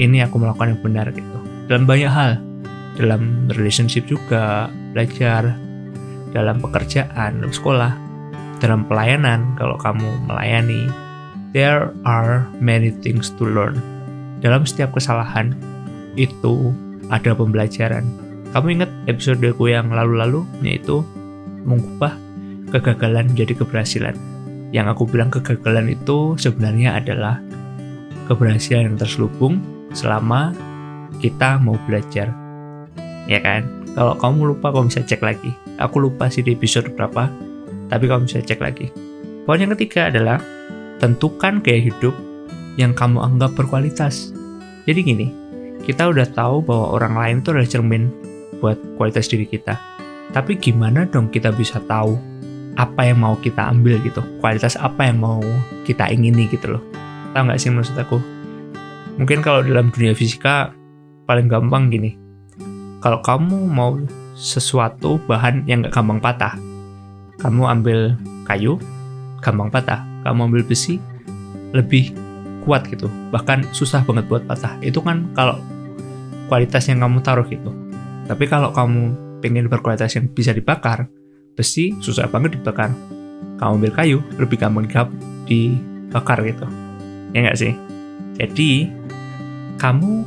ini 0.00 0.18
aku 0.24 0.40
melakukan 0.40 0.74
yang 0.74 0.82
benar 0.82 1.06
gitu. 1.12 1.38
Dalam 1.70 1.84
banyak 1.86 2.10
hal, 2.10 2.40
dalam 2.96 3.48
relationship 3.52 4.04
juga, 4.08 4.68
belajar, 4.92 5.56
dalam 6.32 6.60
pekerjaan, 6.60 7.40
dalam 7.40 7.52
sekolah, 7.52 7.92
dalam 8.60 8.86
pelayanan, 8.88 9.56
kalau 9.56 9.76
kamu 9.80 10.08
melayani, 10.28 10.88
there 11.56 11.92
are 12.04 12.48
many 12.60 12.92
things 13.04 13.32
to 13.36 13.44
learn. 13.44 13.80
Dalam 14.42 14.66
setiap 14.66 14.96
kesalahan, 14.96 15.54
itu 16.18 16.72
ada 17.08 17.32
pembelajaran. 17.32 18.04
Kamu 18.52 18.66
ingat 18.68 18.90
episode 19.08 19.40
episodeku 19.40 19.72
yang 19.72 19.88
lalu-lalu, 19.88 20.44
yaitu 20.60 21.00
mengubah 21.64 22.12
kegagalan 22.68 23.32
menjadi 23.32 23.64
keberhasilan. 23.64 24.16
Yang 24.72 24.86
aku 24.96 25.02
bilang 25.08 25.28
kegagalan 25.28 25.92
itu 25.92 26.36
sebenarnya 26.40 26.96
adalah 26.96 27.40
keberhasilan 28.28 28.92
yang 28.92 28.96
terselubung 28.96 29.60
selama 29.92 30.56
kita 31.20 31.60
mau 31.60 31.76
belajar. 31.84 32.41
Ya 33.30 33.38
kan? 33.38 33.66
Kalau 33.92 34.16
kamu 34.16 34.56
lupa, 34.56 34.72
kamu 34.72 34.88
bisa 34.88 35.04
cek 35.04 35.20
lagi. 35.20 35.52
Aku 35.76 36.00
lupa 36.00 36.32
sih 36.32 36.40
di 36.40 36.56
episode 36.56 36.88
berapa, 36.96 37.28
tapi 37.92 38.04
kamu 38.08 38.24
bisa 38.24 38.40
cek 38.40 38.60
lagi. 38.62 38.88
Poin 39.44 39.60
yang 39.60 39.74
ketiga 39.76 40.08
adalah 40.08 40.40
tentukan 41.02 41.58
gaya 41.60 41.82
hidup 41.82 42.14
yang 42.80 42.96
kamu 42.96 43.20
anggap 43.20 43.52
berkualitas. 43.58 44.32
Jadi 44.88 45.00
gini, 45.02 45.26
kita 45.82 46.08
udah 46.08 46.26
tahu 46.30 46.62
bahwa 46.62 46.94
orang 46.94 47.14
lain 47.18 47.36
itu 47.42 47.48
adalah 47.50 47.68
cermin 47.68 48.04
buat 48.62 48.78
kualitas 48.96 49.26
diri 49.26 49.44
kita. 49.44 49.74
Tapi 50.32 50.56
gimana 50.56 51.04
dong 51.04 51.28
kita 51.28 51.52
bisa 51.52 51.82
tahu 51.84 52.16
apa 52.78 53.04
yang 53.04 53.20
mau 53.20 53.36
kita 53.36 53.68
ambil 53.68 54.00
gitu, 54.00 54.24
kualitas 54.40 54.78
apa 54.80 55.10
yang 55.10 55.20
mau 55.20 55.42
kita 55.84 56.08
ingini 56.08 56.48
gitu 56.48 56.78
loh. 56.78 56.82
Tahu 57.36 57.50
nggak 57.50 57.60
sih 57.60 57.68
maksud 57.68 57.98
aku? 57.98 58.16
Mungkin 59.20 59.44
kalau 59.44 59.60
dalam 59.60 59.92
dunia 59.92 60.16
fisika 60.16 60.72
paling 61.28 61.50
gampang 61.50 61.92
gini. 61.92 62.21
Kalau 63.02 63.18
kamu 63.18 63.66
mau 63.66 63.98
sesuatu 64.38 65.18
bahan 65.26 65.66
yang 65.66 65.82
nggak 65.82 65.90
gampang 65.90 66.22
patah, 66.22 66.54
kamu 67.42 67.62
ambil 67.66 67.98
kayu, 68.46 68.78
gampang 69.42 69.68
patah. 69.68 70.06
Kamu 70.22 70.46
ambil 70.46 70.62
besi, 70.62 71.02
lebih 71.74 72.14
kuat 72.62 72.86
gitu. 72.86 73.10
Bahkan 73.34 73.74
susah 73.74 74.06
banget 74.06 74.30
buat 74.30 74.46
patah. 74.46 74.78
Itu 74.78 75.02
kan 75.02 75.26
kalau 75.34 75.58
kualitas 76.46 76.86
yang 76.86 77.02
kamu 77.02 77.18
taruh 77.26 77.42
gitu. 77.50 77.74
Tapi 78.30 78.46
kalau 78.46 78.70
kamu 78.70 79.18
pengen 79.42 79.66
berkualitas 79.66 80.14
yang 80.14 80.30
bisa 80.30 80.54
dibakar, 80.54 81.10
besi 81.58 81.98
susah 81.98 82.30
banget 82.30 82.54
dibakar. 82.54 82.94
Kamu 83.58 83.82
ambil 83.82 83.90
kayu, 83.90 84.18
lebih 84.38 84.62
gampang 84.62 84.86
dibakar 85.50 86.38
gitu. 86.46 86.70
Ya 87.34 87.50
nggak 87.50 87.58
sih? 87.58 87.74
Jadi, 88.38 88.88
kamu 89.82 90.22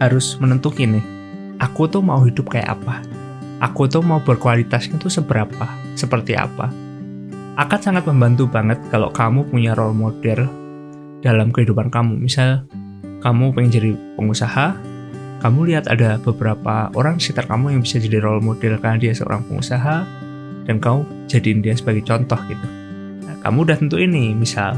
harus 0.00 0.40
menentukan 0.40 0.96
nih, 0.98 1.04
aku 1.58 1.86
tuh 1.90 2.02
mau 2.02 2.22
hidup 2.24 2.50
kayak 2.50 2.78
apa? 2.80 3.04
Aku 3.62 3.86
tuh 3.86 4.02
mau 4.02 4.20
berkualitasnya 4.20 4.98
tuh 4.98 5.12
seberapa? 5.12 5.66
Seperti 5.94 6.34
apa? 6.34 6.68
Akan 7.54 7.78
sangat 7.78 8.04
membantu 8.10 8.50
banget 8.50 8.82
kalau 8.90 9.14
kamu 9.14 9.46
punya 9.46 9.78
role 9.78 9.94
model 9.94 10.50
dalam 11.22 11.54
kehidupan 11.54 11.88
kamu. 11.88 12.18
Misal, 12.18 12.66
kamu 13.22 13.54
pengen 13.54 13.70
jadi 13.72 13.90
pengusaha, 14.18 14.76
kamu 15.40 15.72
lihat 15.72 15.88
ada 15.88 16.20
beberapa 16.20 16.90
orang 16.92 17.16
sekitar 17.16 17.48
kamu 17.48 17.78
yang 17.78 17.80
bisa 17.80 18.02
jadi 18.02 18.20
role 18.20 18.44
model 18.44 18.76
karena 18.82 19.00
dia 19.00 19.12
seorang 19.16 19.46
pengusaha 19.48 20.04
dan 20.64 20.76
kamu 20.80 21.04
jadiin 21.30 21.60
dia 21.64 21.72
sebagai 21.76 22.04
contoh 22.04 22.36
gitu. 22.48 22.66
Nah, 23.24 23.36
kamu 23.40 23.58
udah 23.70 23.76
tentu 23.80 23.96
ini, 23.96 24.36
misal 24.36 24.76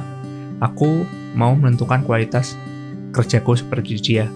aku 0.62 1.06
mau 1.34 1.54
menentukan 1.56 2.06
kualitas 2.06 2.54
kerjaku 3.10 3.58
seperti 3.58 3.98
dia. 3.98 4.26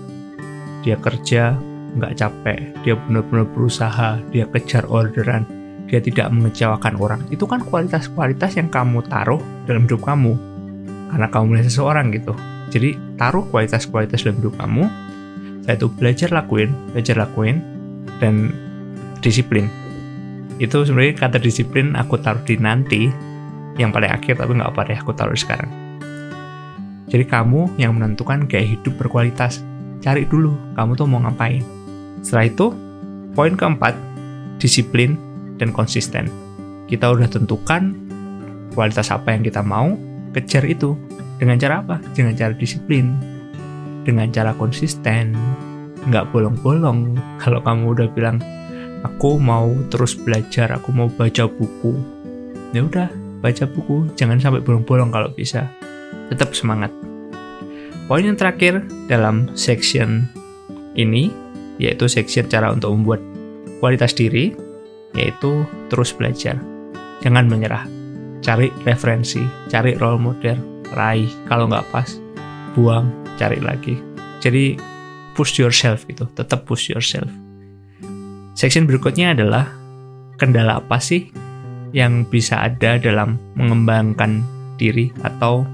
Dia 0.80 0.96
kerja 0.96 1.54
nggak 1.96 2.14
capek, 2.18 2.58
dia 2.86 2.94
benar-benar 2.94 3.46
berusaha, 3.50 4.20
dia 4.30 4.46
kejar 4.50 4.86
orderan, 4.86 5.42
dia 5.90 5.98
tidak 5.98 6.30
mengecewakan 6.30 6.94
orang. 7.02 7.20
Itu 7.34 7.50
kan 7.50 7.62
kualitas-kualitas 7.66 8.54
yang 8.54 8.70
kamu 8.70 9.02
taruh 9.10 9.42
dalam 9.66 9.90
hidup 9.90 10.06
kamu. 10.06 10.38
Karena 11.10 11.26
kamu 11.26 11.44
melihat 11.50 11.66
seseorang 11.66 12.14
gitu. 12.14 12.32
Jadi 12.70 12.94
taruh 13.18 13.42
kualitas-kualitas 13.50 14.22
dalam 14.22 14.38
hidup 14.38 14.54
kamu, 14.54 14.84
yaitu 15.66 15.86
belajar 15.90 16.30
lakuin, 16.30 16.70
belajar 16.94 17.18
lakuin, 17.18 17.58
dan 18.22 18.54
disiplin. 19.18 19.66
Itu 20.62 20.86
sebenarnya 20.86 21.18
kata 21.18 21.42
disiplin 21.42 21.98
aku 21.98 22.20
taruh 22.22 22.44
di 22.46 22.54
nanti, 22.60 23.10
yang 23.74 23.90
paling 23.90 24.12
akhir 24.12 24.38
tapi 24.38 24.54
nggak 24.54 24.70
apa 24.70 24.80
deh 24.86 24.98
aku 24.98 25.12
taruh 25.16 25.34
sekarang. 25.34 25.72
Jadi 27.10 27.26
kamu 27.26 27.74
yang 27.74 27.98
menentukan 27.98 28.46
gaya 28.46 28.62
hidup 28.78 28.94
berkualitas. 28.94 29.66
Cari 29.98 30.24
dulu 30.30 30.54
kamu 30.78 30.94
tuh 30.94 31.10
mau 31.10 31.18
ngapain. 31.18 31.79
Setelah 32.20 32.46
itu, 32.48 32.66
poin 33.32 33.56
keempat, 33.56 33.96
disiplin 34.60 35.16
dan 35.56 35.72
konsisten. 35.72 36.28
Kita 36.86 37.12
udah 37.12 37.28
tentukan 37.30 37.96
kualitas 38.76 39.10
apa 39.10 39.32
yang 39.34 39.42
kita 39.42 39.64
mau, 39.64 39.96
kejar 40.36 40.64
itu. 40.68 40.94
Dengan 41.40 41.56
cara 41.56 41.80
apa? 41.80 41.96
Dengan 42.12 42.36
cara 42.36 42.52
disiplin, 42.52 43.16
dengan 44.04 44.28
cara 44.28 44.52
konsisten, 44.52 45.32
nggak 46.08 46.28
bolong-bolong. 46.32 47.16
Kalau 47.42 47.64
kamu 47.64 47.96
udah 47.96 48.08
bilang, 48.12 48.38
aku 49.04 49.40
mau 49.40 49.72
terus 49.88 50.12
belajar, 50.16 50.68
aku 50.76 50.92
mau 50.92 51.08
baca 51.08 51.48
buku, 51.48 51.96
ya 52.76 52.84
udah 52.84 53.08
baca 53.40 53.64
buku, 53.64 54.12
jangan 54.14 54.36
sampai 54.36 54.60
bolong-bolong 54.60 55.08
kalau 55.08 55.32
bisa. 55.32 55.64
Tetap 56.28 56.52
semangat. 56.54 56.92
Poin 58.06 58.26
yang 58.26 58.36
terakhir 58.36 58.84
dalam 59.06 59.54
section 59.54 60.26
ini 60.98 61.30
yaitu 61.80 62.06
section 62.06 62.44
cara 62.46 62.68
untuk 62.68 62.92
membuat 62.92 63.24
kualitas 63.80 64.12
diri, 64.12 64.52
yaitu 65.16 65.64
terus 65.88 66.12
belajar. 66.12 66.60
Jangan 67.24 67.48
menyerah. 67.48 67.88
Cari 68.44 68.68
referensi, 68.84 69.40
cari 69.72 69.96
role 69.96 70.20
model, 70.20 70.60
raih. 70.92 71.28
Kalau 71.48 71.68
nggak 71.68 71.88
pas, 71.88 72.08
buang, 72.76 73.08
cari 73.40 73.58
lagi. 73.58 73.96
Jadi 74.44 74.76
push 75.32 75.56
yourself 75.56 76.04
gitu, 76.04 76.28
tetap 76.36 76.68
push 76.68 76.92
yourself. 76.92 77.28
Section 78.56 78.84
berikutnya 78.84 79.32
adalah 79.32 79.72
kendala 80.36 80.80
apa 80.84 81.00
sih 81.00 81.32
yang 81.96 82.28
bisa 82.28 82.60
ada 82.60 83.00
dalam 83.00 83.40
mengembangkan 83.56 84.44
diri 84.76 85.12
atau 85.24 85.64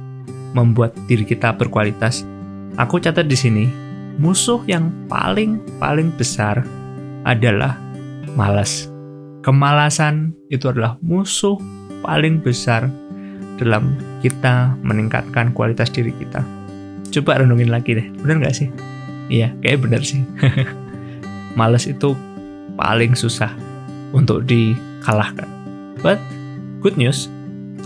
membuat 0.55 0.95
diri 1.07 1.23
kita 1.23 1.55
berkualitas. 1.55 2.27
Aku 2.77 2.99
catat 2.99 3.29
di 3.31 3.37
sini, 3.39 3.65
musuh 4.17 4.61
yang 4.65 4.89
paling 5.07 5.61
paling 5.77 6.09
besar 6.17 6.65
adalah 7.29 7.77
malas. 8.37 8.89
Kemalasan 9.45 10.35
itu 10.51 10.67
adalah 10.67 10.99
musuh 11.05 11.57
paling 12.03 12.43
besar 12.43 12.91
dalam 13.57 13.97
kita 14.21 14.77
meningkatkan 14.85 15.53
kualitas 15.55 15.89
diri 15.93 16.13
kita. 16.17 16.45
Coba 17.15 17.41
renungin 17.41 17.71
lagi 17.71 17.97
deh, 17.97 18.07
bener 18.21 18.43
nggak 18.43 18.57
sih? 18.57 18.69
Iya, 19.33 19.55
kayak 19.63 19.87
bener 19.87 20.03
sih. 20.03 20.23
Males 21.59 21.89
itu 21.89 22.13
paling 22.77 23.17
susah 23.17 23.51
untuk 24.13 24.45
dikalahkan. 24.45 25.49
But 26.05 26.21
good 26.85 27.01
news, 27.01 27.33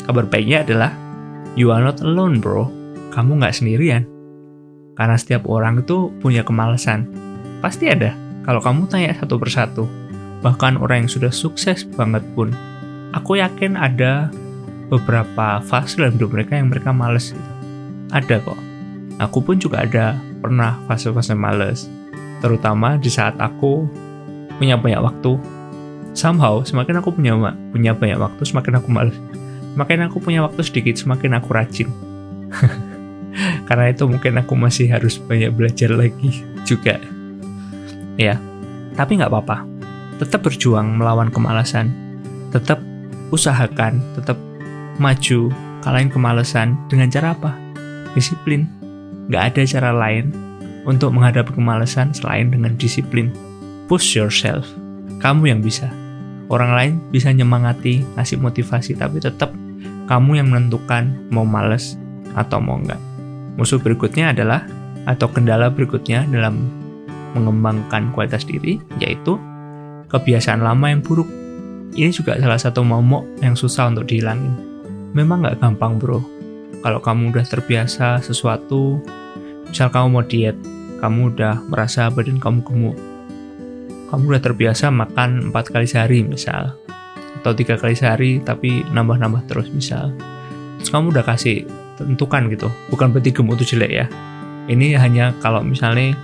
kabar 0.04 0.26
baiknya 0.26 0.66
adalah 0.66 0.90
you 1.54 1.70
are 1.70 1.80
not 1.80 2.02
alone 2.02 2.42
bro. 2.42 2.68
Kamu 3.14 3.40
nggak 3.40 3.56
sendirian. 3.56 4.04
Karena 5.00 5.16
setiap 5.16 5.48
orang 5.48 5.80
itu 5.80 6.12
punya 6.20 6.44
kemalasan. 6.44 7.08
Pasti 7.64 7.88
ada. 7.88 8.12
Kalau 8.44 8.60
kamu 8.60 8.84
tanya 8.92 9.16
satu 9.16 9.40
persatu, 9.40 9.88
bahkan 10.44 10.76
orang 10.76 11.08
yang 11.08 11.10
sudah 11.12 11.32
sukses 11.32 11.88
banget 11.96 12.20
pun, 12.36 12.52
aku 13.16 13.40
yakin 13.40 13.80
ada 13.80 14.28
beberapa 14.92 15.64
fase 15.64 15.96
dalam 15.96 16.20
hidup 16.20 16.36
mereka 16.36 16.60
yang 16.60 16.68
mereka 16.68 16.92
males 16.92 17.32
gitu. 17.32 17.52
Ada 18.12 18.44
kok 18.44 18.60
Aku 19.20 19.40
pun 19.40 19.56
juga 19.56 19.84
ada 19.84 20.16
pernah 20.40 20.80
fase-fase 20.88 21.36
males, 21.36 21.88
terutama 22.40 22.96
di 22.96 23.12
saat 23.12 23.36
aku 23.36 23.84
punya 24.56 24.80
banyak 24.80 25.00
waktu 25.00 25.36
somehow 26.16 26.60
semakin 26.64 27.00
aku 27.00 27.12
punya 27.12 27.36
punya 27.72 27.92
banyak 27.96 28.18
waktu 28.20 28.42
semakin 28.44 28.80
aku 28.80 28.88
males 28.92 29.16
semakin 29.76 30.08
aku 30.10 30.20
punya 30.20 30.44
waktu 30.44 30.60
sedikit 30.60 30.98
semakin 31.00 31.38
aku 31.38 31.48
rajin 31.54 31.88
karena 33.68 33.90
itu 33.90 34.06
mungkin 34.06 34.40
aku 34.40 34.54
masih 34.58 34.90
harus 34.90 35.18
banyak 35.18 35.50
belajar 35.54 35.90
lagi 35.94 36.42
juga. 36.66 36.98
Ya 38.20 38.40
tapi 39.00 39.16
nggak 39.16 39.30
apa-apa. 39.32 39.64
Tetap 40.20 40.44
berjuang 40.44 41.00
melawan 41.00 41.32
kemalasan. 41.32 41.88
Tetap 42.52 42.82
usahakan 43.30 44.02
tetap 44.18 44.36
maju 45.00 45.48
kalahin 45.80 46.10
kemalasan. 46.12 46.76
Dengan 46.90 47.08
cara 47.08 47.32
apa? 47.32 47.56
Disiplin. 48.12 48.68
Nggak 49.30 49.42
ada 49.54 49.62
cara 49.64 49.90
lain 49.94 50.34
untuk 50.84 51.14
menghadapi 51.14 51.54
kemalasan 51.54 52.12
selain 52.12 52.50
dengan 52.50 52.76
disiplin. 52.76 53.32
Push 53.86 54.20
yourself. 54.20 54.68
Kamu 55.24 55.48
yang 55.48 55.64
bisa. 55.64 55.88
Orang 56.50 56.74
lain 56.74 56.98
bisa 57.14 57.30
nyemangati 57.30 58.02
ngasih 58.18 58.42
motivasi 58.42 58.98
tapi 58.98 59.22
tetap 59.22 59.54
kamu 60.10 60.42
yang 60.42 60.50
menentukan 60.50 61.14
mau 61.30 61.46
males 61.46 61.94
atau 62.34 62.58
mau 62.58 62.74
enggak 62.74 62.98
Musuh 63.60 63.76
berikutnya 63.76 64.32
adalah 64.32 64.64
atau 65.04 65.28
kendala 65.28 65.68
berikutnya 65.68 66.24
dalam 66.24 66.72
mengembangkan 67.36 68.08
kualitas 68.16 68.48
diri 68.48 68.80
yaitu 68.96 69.36
kebiasaan 70.08 70.64
lama 70.64 70.88
yang 70.88 71.04
buruk. 71.04 71.28
Ini 71.92 72.08
juga 72.08 72.40
salah 72.40 72.56
satu 72.56 72.80
momok 72.80 73.28
yang 73.44 73.52
susah 73.52 73.92
untuk 73.92 74.08
dihilangin. 74.08 74.56
Memang 75.12 75.44
nggak 75.44 75.60
gampang 75.60 76.00
bro. 76.00 76.24
Kalau 76.80 77.04
kamu 77.04 77.36
udah 77.36 77.44
terbiasa 77.44 78.24
sesuatu, 78.24 78.96
misal 79.68 79.92
kamu 79.92 80.06
mau 80.08 80.24
diet, 80.24 80.56
kamu 81.04 81.36
udah 81.36 81.60
merasa 81.68 82.08
badan 82.08 82.40
kamu 82.40 82.64
gemuk, 82.64 82.96
kamu 84.08 84.22
udah 84.32 84.42
terbiasa 84.42 84.88
makan 84.88 85.52
empat 85.52 85.68
kali 85.68 85.84
sehari 85.84 86.24
misal, 86.24 86.72
atau 87.42 87.52
tiga 87.52 87.76
kali 87.76 87.92
sehari 87.92 88.40
tapi 88.40 88.80
nambah-nambah 88.96 89.44
terus 89.44 89.68
misal. 89.68 90.16
Terus 90.80 90.88
kamu 90.88 91.12
udah 91.12 91.24
kasih 91.28 91.68
tentukan 92.06 92.48
gitu. 92.48 92.68
Bukan 92.88 93.12
berarti 93.12 93.30
gemuk 93.34 93.60
itu 93.60 93.76
jelek 93.76 93.92
ya. 93.92 94.06
Ini 94.70 94.94
hanya 94.96 95.34
kalau 95.42 95.60
misalnya 95.64 96.14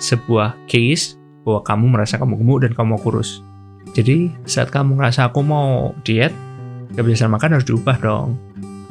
sebuah 0.00 0.56
case 0.70 1.18
bahwa 1.44 1.60
kamu 1.64 1.84
merasa 1.98 2.16
kamu 2.16 2.40
gemuk 2.40 2.58
dan 2.64 2.72
kamu 2.72 2.96
mau 2.96 3.00
kurus. 3.00 3.44
Jadi 3.90 4.30
saat 4.46 4.70
kamu 4.70 4.96
merasa 4.96 5.26
aku 5.26 5.42
mau 5.42 5.96
diet 6.06 6.30
kebiasaan 6.94 7.32
makan 7.32 7.58
harus 7.58 7.66
diubah 7.66 7.96
dong. 7.98 8.38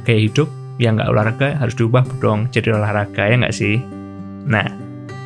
Kayak 0.03 0.21
hidup 0.31 0.49
yang 0.79 0.95
nggak 0.99 1.11
olahraga 1.11 1.47
harus 1.59 1.75
diubah 1.75 2.03
dong. 2.19 2.51
Jadi 2.51 2.75
olahraga 2.75 3.23
ya 3.27 3.35
nggak 3.39 3.55
sih? 3.55 3.79
Nah 4.49 4.67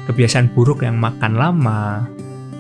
kebiasaan 0.06 0.52
buruk 0.52 0.84
yang 0.84 1.00
makan 1.00 1.40
lama 1.40 2.06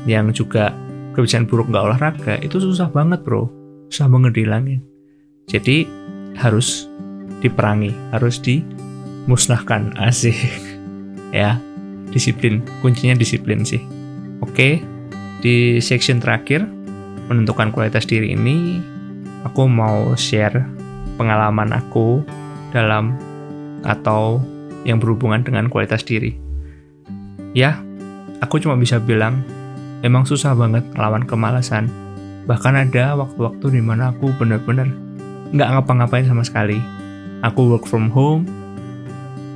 yang 0.09 0.31
juga 0.31 0.71
kebiasaan 1.13 1.45
buruk 1.45 1.69
nggak 1.69 1.85
olahraga 1.85 2.33
itu 2.41 2.57
susah 2.57 2.89
banget 2.89 3.21
bro. 3.21 3.47
Susah 3.93 4.09
banget 4.09 4.41
dihilangin. 4.41 4.81
Jadi 5.45 5.85
harus 6.39 6.89
diperangi, 7.43 7.91
harus 8.15 8.39
dimusnahkan. 8.39 9.95
Asik. 10.07 10.37
ya, 11.35 11.59
disiplin. 12.13 12.63
Kuncinya 12.79 13.17
disiplin 13.17 13.67
sih. 13.67 13.83
Oke, 14.39 14.83
di 15.43 15.83
section 15.83 16.23
terakhir 16.23 16.63
menentukan 17.27 17.71
kualitas 17.71 18.03
diri 18.03 18.35
ini 18.35 18.79
aku 19.47 19.67
mau 19.67 20.15
share 20.15 20.63
pengalaman 21.15 21.71
aku 21.75 22.23
dalam 22.71 23.15
atau 23.83 24.39
yang 24.83 24.99
berhubungan 24.99 25.43
dengan 25.43 25.67
kualitas 25.67 26.03
diri. 26.03 26.35
Ya, 27.53 27.79
aku 28.43 28.59
cuma 28.59 28.75
bisa 28.75 28.99
bilang 28.99 29.43
memang 30.03 30.27
susah 30.27 30.55
banget 30.55 30.83
melawan 30.95 31.23
kemalasan. 31.23 31.87
Bahkan 32.43 32.75
ada 32.75 33.15
waktu-waktu 33.15 33.79
di 33.79 33.81
mana 33.83 34.11
aku 34.11 34.35
benar-benar 34.35 34.91
nggak 35.53 35.69
ngapa-ngapain 35.69 36.27
sama 36.27 36.43
sekali 36.43 36.81
aku 37.43 37.75
work 37.75 37.85
from 37.85 38.07
home 38.09 38.47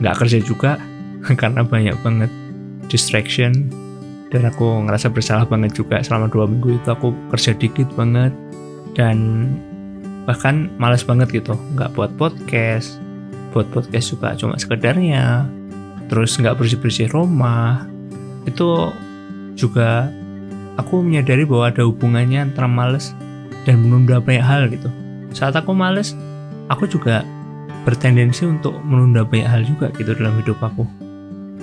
nggak 0.04 0.16
kerja 0.22 0.40
juga 0.44 0.78
karena 1.42 1.66
banyak 1.66 1.96
banget 2.06 2.32
distraction. 2.88 3.68
Dan 4.28 4.44
aku 4.44 4.84
ngerasa 4.84 5.08
bersalah 5.08 5.48
banget 5.48 5.72
juga 5.80 6.04
selama 6.04 6.28
dua 6.28 6.44
minggu 6.44 6.76
itu 6.76 6.90
aku 6.92 7.16
kerja 7.32 7.56
dikit 7.56 7.88
banget. 7.96 8.36
Dan 8.92 9.48
bahkan 10.28 10.68
males 10.76 11.08
banget 11.08 11.32
gitu 11.32 11.56
nggak 11.76 11.96
buat 11.96 12.12
podcast. 12.20 13.00
Buat 13.56 13.72
podcast 13.72 14.12
juga 14.12 14.36
cuma 14.36 14.60
sekedarnya. 14.60 15.48
Terus 16.12 16.36
nggak 16.36 16.60
bersih 16.60 16.80
bersih 16.80 17.08
rumah. 17.08 17.88
Itu 18.44 18.92
juga 19.56 20.12
aku 20.76 21.00
menyadari 21.00 21.48
bahwa 21.48 21.72
ada 21.72 21.88
hubungannya 21.88 22.52
antara 22.52 22.68
males 22.68 23.16
dan 23.64 23.80
menunda 23.80 24.20
banyak 24.20 24.44
hal 24.44 24.68
gitu. 24.68 24.92
Saat 25.32 25.56
aku 25.56 25.72
males 25.72 26.12
aku 26.68 26.84
juga 26.84 27.24
bertendensi 27.88 28.44
untuk 28.44 28.76
menunda 28.84 29.24
banyak 29.24 29.48
hal 29.48 29.64
juga 29.64 29.88
gitu 29.96 30.12
dalam 30.12 30.36
hidup 30.44 30.60
aku. 30.60 30.84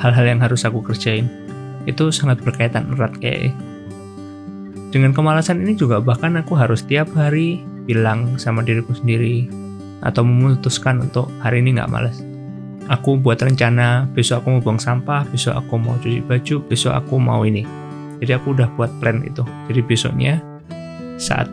Hal-hal 0.01 0.25
yang 0.25 0.41
harus 0.41 0.65
aku 0.65 0.81
kerjain 0.81 1.29
itu 1.85 2.09
sangat 2.09 2.41
berkaitan 2.41 2.97
erat 2.97 3.13
kayak 3.21 3.53
dengan 4.89 5.13
kemalasan 5.13 5.61
ini 5.61 5.77
juga 5.77 6.01
bahkan 6.01 6.33
aku 6.41 6.57
harus 6.57 6.81
tiap 6.81 7.13
hari 7.13 7.61
bilang 7.85 8.41
sama 8.41 8.65
diriku 8.65 8.97
sendiri 8.97 9.45
atau 10.01 10.25
memutuskan 10.25 11.05
untuk 11.05 11.29
hari 11.45 11.61
ini 11.61 11.77
nggak 11.77 11.93
malas. 11.93 12.25
Aku 12.89 13.21
buat 13.21 13.37
rencana 13.41 14.09
besok 14.17 14.45
aku 14.45 14.49
mau 14.57 14.63
buang 14.65 14.81
sampah, 14.81 15.29
besok 15.29 15.61
aku 15.61 15.77
mau 15.77 15.97
cuci 16.01 16.25
baju, 16.25 16.57
besok 16.65 16.93
aku 16.97 17.21
mau 17.21 17.45
ini. 17.45 17.69
Jadi 18.23 18.33
aku 18.33 18.57
udah 18.57 18.71
buat 18.79 18.93
plan 19.03 19.21
itu. 19.27 19.45
Jadi 19.69 19.81
besoknya 19.85 20.41
saat 21.21 21.51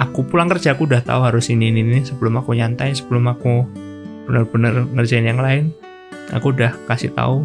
aku 0.00 0.24
pulang 0.24 0.48
kerja 0.48 0.72
aku 0.72 0.88
udah 0.88 1.02
tahu 1.04 1.28
harus 1.28 1.50
ini 1.52 1.74
ini, 1.74 1.82
ini 1.82 2.00
sebelum 2.06 2.40
aku 2.40 2.56
nyantai, 2.56 2.94
sebelum 2.94 3.26
aku 3.26 3.64
benar-benar 4.24 4.88
ngerjain 4.96 5.28
yang 5.28 5.40
lain 5.40 5.72
aku 6.32 6.54
udah 6.54 6.72
kasih 6.88 7.12
tahu 7.12 7.44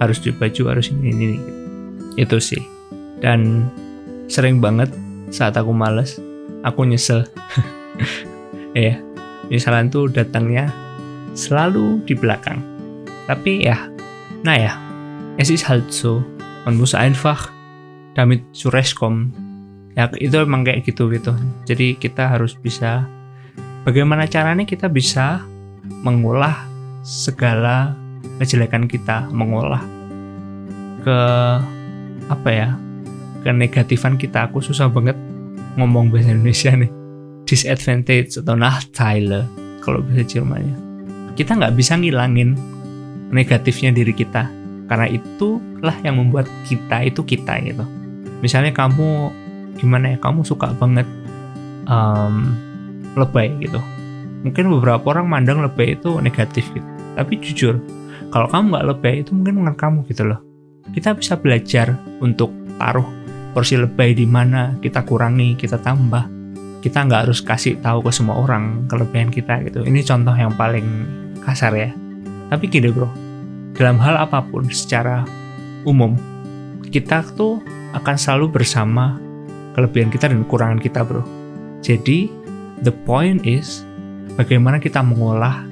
harus 0.00 0.20
di 0.20 0.32
baju 0.32 0.72
harus 0.72 0.92
ini 0.92 1.12
ini, 1.12 1.24
ini. 1.36 1.38
itu 2.16 2.36
sih. 2.40 2.62
Dan 3.20 3.68
sering 4.28 4.60
banget 4.60 4.92
saat 5.32 5.56
aku 5.56 5.72
males 5.72 6.20
aku 6.64 6.86
nyesel. 6.86 7.24
Ya 8.76 9.00
misalnya 9.48 9.88
tuh 9.88 10.12
datangnya 10.12 10.68
selalu 11.32 12.04
di 12.04 12.12
belakang. 12.12 12.60
Tapi 13.24 13.64
ya 13.64 13.88
nah 14.44 14.52
ya. 14.52 14.76
Es 15.40 15.48
ist 15.48 15.64
halt 15.64 15.88
so 15.88 16.20
man 16.68 16.76
muss 16.76 16.92
einfach 16.92 17.48
damit 18.12 18.44
zurechtkommen. 18.52 19.32
Ya 19.96 20.12
itu 20.20 20.36
emang 20.44 20.60
kayak 20.60 20.84
gitu 20.84 21.08
gitu. 21.08 21.32
Jadi 21.64 21.96
kita 21.96 22.28
harus 22.36 22.52
bisa 22.52 23.08
bagaimana 23.88 24.28
caranya 24.28 24.68
kita 24.68 24.92
bisa 24.92 25.40
mengolah 26.02 26.66
segala 27.06 27.94
kejelekan 28.42 28.90
kita, 28.90 29.30
mengolah 29.30 29.82
ke 31.06 31.18
apa 32.26 32.50
ya? 32.50 32.68
ke 33.46 33.54
negatifan 33.54 34.18
kita. 34.18 34.50
Aku 34.50 34.58
susah 34.58 34.90
banget 34.90 35.14
ngomong 35.78 36.10
bahasa 36.10 36.34
Indonesia 36.34 36.74
nih. 36.74 36.90
Disadvantage 37.46 38.42
atau 38.42 38.58
Nachteile 38.58 39.46
kalau 39.78 40.02
bahasa 40.02 40.26
Jermannya. 40.26 40.74
Kita 41.38 41.54
nggak 41.54 41.78
bisa 41.78 41.94
ngilangin 41.94 42.58
negatifnya 43.30 43.94
diri 43.94 44.10
kita 44.10 44.50
karena 44.90 45.06
itulah 45.06 45.94
yang 46.02 46.18
membuat 46.18 46.50
kita 46.66 47.06
itu 47.06 47.22
kita 47.22 47.62
gitu. 47.62 47.86
Misalnya 48.42 48.74
kamu 48.74 49.30
gimana 49.78 50.14
ya? 50.14 50.18
Kamu 50.18 50.42
suka 50.42 50.74
banget 50.74 51.06
um, 51.86 52.50
lebay 53.14 53.54
gitu 53.62 53.78
mungkin 54.46 54.70
beberapa 54.78 55.02
orang 55.10 55.26
mandang 55.26 55.58
lebay 55.58 55.98
itu 55.98 56.22
negatif 56.22 56.70
gitu. 56.70 56.86
Tapi 57.18 57.32
jujur 57.42 57.82
kalau 58.30 58.46
kamu 58.46 58.74
nggak 58.74 58.86
lebay 58.94 59.14
itu 59.26 59.34
mungkin 59.34 59.58
menurut 59.58 59.78
kamu 59.78 60.06
gitu 60.06 60.22
loh. 60.22 60.38
Kita 60.94 61.18
bisa 61.18 61.34
belajar 61.34 61.98
untuk 62.22 62.54
taruh 62.78 63.06
porsi 63.50 63.74
lebay 63.74 64.14
di 64.14 64.22
mana 64.22 64.78
kita 64.78 65.02
kurangi 65.02 65.58
kita 65.58 65.82
tambah. 65.82 66.30
Kita 66.78 67.02
nggak 67.02 67.26
harus 67.26 67.42
kasih 67.42 67.82
tahu 67.82 68.06
ke 68.06 68.14
semua 68.14 68.38
orang 68.38 68.86
kelebihan 68.86 69.34
kita 69.34 69.58
gitu. 69.66 69.82
Ini 69.82 70.06
contoh 70.06 70.36
yang 70.36 70.54
paling 70.54 70.86
kasar 71.42 71.74
ya. 71.74 71.90
Tapi 72.46 72.70
gini 72.70 72.86
bro. 72.94 73.10
Dalam 73.74 73.98
hal 73.98 74.14
apa 74.14 74.46
pun 74.46 74.70
secara 74.70 75.26
umum 75.82 76.14
kita 76.86 77.26
tuh 77.34 77.58
akan 77.92 78.14
selalu 78.14 78.62
bersama 78.62 79.18
kelebihan 79.74 80.08
kita 80.08 80.30
dan 80.30 80.46
kekurangan 80.46 80.78
kita 80.78 81.02
bro. 81.02 81.26
Jadi 81.82 82.30
the 82.86 82.92
point 82.92 83.42
is 83.42 83.82
bagaimana 84.36 84.78
kita 84.78 85.00
mengolah 85.00 85.64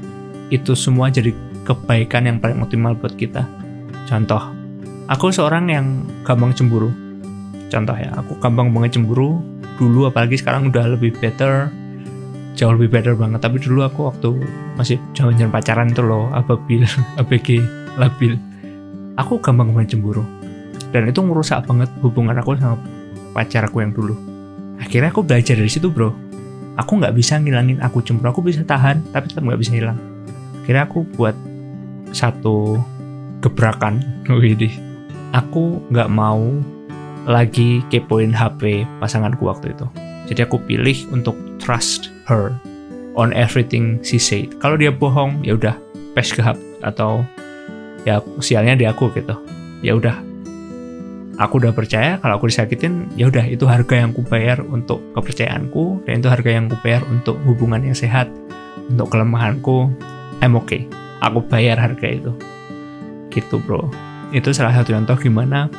itu 0.48 0.72
semua 0.72 1.12
jadi 1.12 1.30
kebaikan 1.64 2.28
yang 2.28 2.36
paling 2.40 2.60
optimal 2.60 2.96
buat 2.96 3.16
kita. 3.16 3.44
Contoh, 4.04 4.52
aku 5.08 5.32
seorang 5.32 5.68
yang 5.72 6.04
gampang 6.24 6.52
cemburu. 6.52 6.92
Contoh 7.72 7.96
ya, 7.96 8.12
aku 8.16 8.36
gampang 8.40 8.72
banget 8.72 9.00
cemburu. 9.00 9.40
Dulu 9.80 10.08
apalagi 10.08 10.36
sekarang 10.40 10.68
udah 10.70 10.96
lebih 10.96 11.16
better, 11.18 11.72
jauh 12.54 12.76
lebih 12.76 12.92
better 12.92 13.16
banget. 13.16 13.40
Tapi 13.40 13.56
dulu 13.60 13.84
aku 13.84 14.12
waktu 14.12 14.30
masih 14.76 15.00
zaman-zaman 15.16 15.50
pacaran 15.52 15.88
itu 15.92 16.02
loh, 16.04 16.28
ababil, 16.32 16.84
ABG, 17.20 17.64
labil. 17.96 18.36
Aku 19.16 19.40
gampang 19.40 19.72
banget 19.72 19.96
cemburu. 19.96 20.22
Dan 20.92 21.10
itu 21.10 21.22
ngerusak 21.24 21.66
banget 21.66 21.90
hubungan 22.04 22.38
aku 22.38 22.54
sama 22.54 22.78
pacar 23.34 23.66
aku 23.66 23.82
yang 23.82 23.90
dulu. 23.90 24.14
akhirnya 24.74 25.10
aku 25.14 25.22
belajar 25.22 25.54
dari 25.54 25.70
situ 25.70 25.86
bro 25.86 26.10
aku 26.78 27.02
nggak 27.02 27.14
bisa 27.14 27.38
ngilangin 27.38 27.78
aku 27.82 28.02
cemburu. 28.02 28.34
Aku 28.34 28.40
bisa 28.42 28.62
tahan 28.62 29.02
tapi 29.14 29.30
tetap 29.30 29.42
nggak 29.46 29.60
bisa 29.60 29.72
hilang. 29.74 29.98
Akhirnya 30.64 30.88
aku 30.88 31.06
buat 31.14 31.36
satu 32.14 32.78
gebrakan. 33.44 34.00
Widih 34.24 34.72
aku 35.34 35.82
nggak 35.90 36.08
mau 36.08 36.54
lagi 37.26 37.82
kepoin 37.90 38.30
HP 38.30 38.86
pasanganku 39.02 39.44
waktu 39.44 39.74
itu. 39.74 39.84
Jadi 40.30 40.40
aku 40.46 40.56
pilih 40.64 40.96
untuk 41.12 41.36
trust 41.60 42.08
her 42.24 42.54
on 43.18 43.34
everything 43.36 44.00
she 44.00 44.16
said. 44.16 44.48
Kalau 44.62 44.80
dia 44.80 44.94
bohong 44.94 45.44
ya 45.44 45.58
udah 45.58 45.76
pes 46.16 46.32
gehap 46.32 46.56
atau 46.80 47.20
ya 48.08 48.22
sialnya 48.40 48.78
di 48.78 48.86
aku 48.88 49.12
gitu. 49.12 49.36
Ya 49.84 49.92
udah 49.98 50.16
aku 51.38 51.62
udah 51.62 51.72
percaya 51.74 52.18
kalau 52.22 52.38
aku 52.38 52.50
disakitin 52.50 53.10
ya 53.18 53.30
udah 53.30 53.44
itu 53.46 53.66
harga 53.66 54.06
yang 54.06 54.14
kubayar 54.14 54.62
untuk 54.62 55.02
kepercayaanku 55.18 56.06
dan 56.06 56.22
itu 56.22 56.28
harga 56.30 56.50
yang 56.50 56.66
kubayar 56.70 57.02
untuk 57.10 57.38
hubungan 57.46 57.82
yang 57.82 57.96
sehat 57.96 58.30
untuk 58.90 59.10
kelemahanku 59.10 59.90
I'm 60.42 60.58
okay. 60.58 60.84
Aku 61.24 61.40
bayar 61.46 61.80
harga 61.80 62.04
itu. 62.04 62.32
Gitu 63.32 63.56
bro. 63.62 63.88
Itu 64.34 64.52
salah 64.52 64.74
satu 64.76 64.92
contoh 64.92 65.16
gimana 65.16 65.70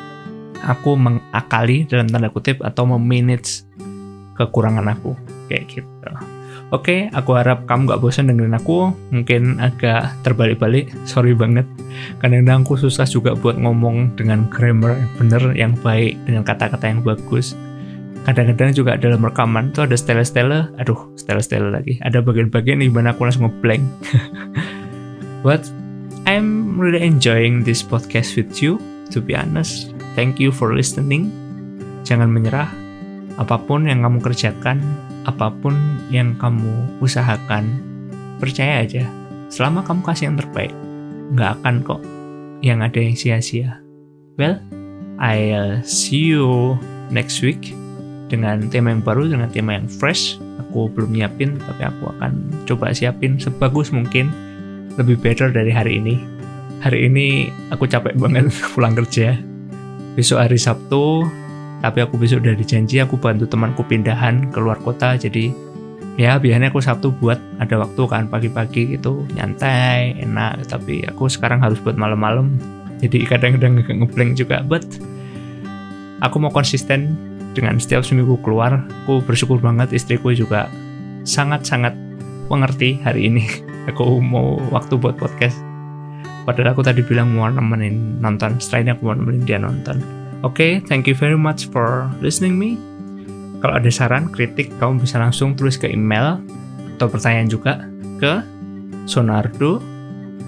aku 0.66 0.98
mengakali 0.98 1.86
dalam 1.86 2.10
tanda 2.10 2.32
kutip 2.34 2.64
atau 2.66 2.88
memanage 2.90 3.68
kekurangan 4.40 4.90
aku. 4.90 5.14
Kayak 5.46 5.64
gitu 5.70 6.35
Oke, 6.76 7.08
aku 7.16 7.40
harap 7.40 7.64
kamu 7.72 7.88
gak 7.88 8.04
bosan 8.04 8.28
dengerin 8.28 8.52
aku. 8.52 8.92
Mungkin 9.16 9.64
agak 9.64 10.12
terbalik-balik, 10.28 10.92
sorry 11.08 11.32
banget. 11.32 11.64
Kadang-kadang 12.20 12.68
aku 12.68 12.76
susah 12.76 13.08
juga 13.08 13.32
buat 13.32 13.56
ngomong 13.56 14.20
dengan 14.20 14.44
grammar 14.52 15.00
yang 15.00 15.12
bener, 15.16 15.44
yang 15.56 15.74
baik, 15.80 16.20
dengan 16.28 16.44
kata-kata 16.44 16.84
yang 16.92 17.00
bagus. 17.00 17.56
Kadang-kadang 18.28 18.76
juga 18.76 19.00
dalam 19.00 19.24
rekaman 19.24 19.72
tuh 19.72 19.88
ada 19.88 19.96
style-style, 19.96 20.76
aduh, 20.76 21.00
style-style 21.16 21.72
lagi. 21.72 21.96
Ada 22.04 22.20
bagian-bagian 22.20 22.84
di 22.84 22.92
mana 22.92 23.16
aku 23.16 23.24
langsung 23.24 23.48
ngeblank. 23.48 23.88
But 25.48 25.64
I'm 26.28 26.76
really 26.76 27.08
enjoying 27.08 27.64
this 27.64 27.80
podcast 27.80 28.36
with 28.36 28.60
you, 28.60 28.84
to 29.16 29.24
be 29.24 29.32
honest. 29.32 29.96
Thank 30.20 30.44
you 30.44 30.52
for 30.52 30.76
listening. 30.76 31.32
Jangan 32.04 32.28
menyerah. 32.36 32.68
Apa 33.40 33.64
pun 33.64 33.88
yang 33.88 34.04
kamu 34.04 34.20
kerjakan, 34.20 34.84
apa 35.26 35.52
pun 35.62 35.74
yang 36.14 36.38
kamu 36.38 37.02
usahakan, 37.02 37.66
percaya 38.38 38.86
aja, 38.86 39.06
selama 39.50 39.82
kamu 39.82 40.02
kasih 40.06 40.32
yang 40.32 40.38
terbaik, 40.38 40.74
nggak 41.34 41.52
akan 41.62 41.76
kok 41.82 42.02
yang 42.62 42.82
ada 42.86 42.98
yang 43.02 43.18
sia-sia. 43.18 43.82
Well, 44.38 44.62
I'll 45.18 45.82
see 45.86 46.36
you 46.36 46.76
next 47.10 47.40
week 47.42 47.74
dengan 48.28 48.68
tema 48.70 48.92
yang 48.94 49.04
baru, 49.06 49.30
dengan 49.30 49.50
tema 49.50 49.78
yang 49.78 49.88
fresh. 49.88 50.38
Aku 50.68 50.92
belum 50.92 51.16
nyiapin, 51.16 51.56
tapi 51.62 51.88
aku 51.88 52.12
akan 52.18 52.52
coba 52.68 52.92
siapin 52.92 53.40
sebagus 53.40 53.96
mungkin, 53.96 54.28
lebih 55.00 55.20
better 55.20 55.52
dari 55.52 55.72
hari 55.72 56.04
ini. 56.04 56.16
Hari 56.84 57.08
ini 57.08 57.50
aku 57.72 57.88
capek 57.88 58.20
banget 58.20 58.52
pulang 58.76 58.94
kerja. 58.94 59.40
Besok 60.20 60.48
hari 60.48 60.60
Sabtu, 60.60 61.28
tapi 61.86 62.02
aku 62.02 62.18
besok 62.18 62.42
udah 62.42 62.58
dijanji 62.58 62.98
aku 62.98 63.14
bantu 63.14 63.46
temanku 63.46 63.86
pindahan 63.86 64.50
ke 64.50 64.58
luar 64.58 64.82
kota. 64.82 65.14
Jadi 65.14 65.54
ya 66.18 66.42
biasanya 66.42 66.74
aku 66.74 66.82
Sabtu 66.82 67.14
buat 67.14 67.38
ada 67.62 67.78
waktu 67.78 68.02
kan 68.10 68.26
pagi-pagi 68.26 68.98
itu 68.98 69.22
nyantai 69.38 70.18
enak. 70.18 70.66
Tapi 70.66 71.06
aku 71.06 71.30
sekarang 71.30 71.62
harus 71.62 71.78
buat 71.78 71.94
malam-malam. 71.94 72.58
Jadi 73.06 73.30
kadang-kadang 73.30 73.86
agak 73.86 74.02
ngeblank 74.02 74.34
juga. 74.34 74.66
But 74.66 74.82
aku 76.26 76.42
mau 76.42 76.50
konsisten 76.50 77.14
dengan 77.54 77.78
setiap 77.78 78.02
seminggu 78.02 78.42
keluar. 78.42 78.82
Aku 79.06 79.22
bersyukur 79.22 79.62
banget 79.62 79.94
istriku 79.94 80.34
juga 80.34 80.66
sangat-sangat 81.22 81.94
mengerti 82.50 82.98
hari 83.06 83.30
ini. 83.30 83.46
Aku 83.94 84.18
mau 84.18 84.58
waktu 84.74 84.98
buat 84.98 85.14
podcast. 85.22 85.62
Padahal 86.50 86.74
aku 86.74 86.82
tadi 86.82 87.06
bilang 87.06 87.38
mau 87.38 87.46
nemenin 87.46 88.18
nonton. 88.18 88.58
Setelah 88.58 88.82
ini 88.82 88.90
aku 88.98 89.02
mau 89.06 89.14
nemenin 89.14 89.46
dia 89.46 89.62
nonton 89.62 90.25
Oke, 90.44 90.52
okay, 90.52 90.72
thank 90.84 91.08
you 91.08 91.16
very 91.16 91.40
much 91.40 91.72
for 91.72 92.12
listening 92.20 92.60
me. 92.60 92.76
Kalau 93.64 93.80
ada 93.80 93.90
saran, 93.90 94.28
kritik, 94.30 94.74
kamu 94.78 95.02
bisa 95.02 95.18
langsung 95.18 95.56
tulis 95.56 95.80
ke 95.80 95.88
email 95.88 96.44
atau 96.96 97.08
pertanyaan 97.08 97.48
juga 97.48 97.88
ke 98.20 98.44
sonardo 99.08 99.80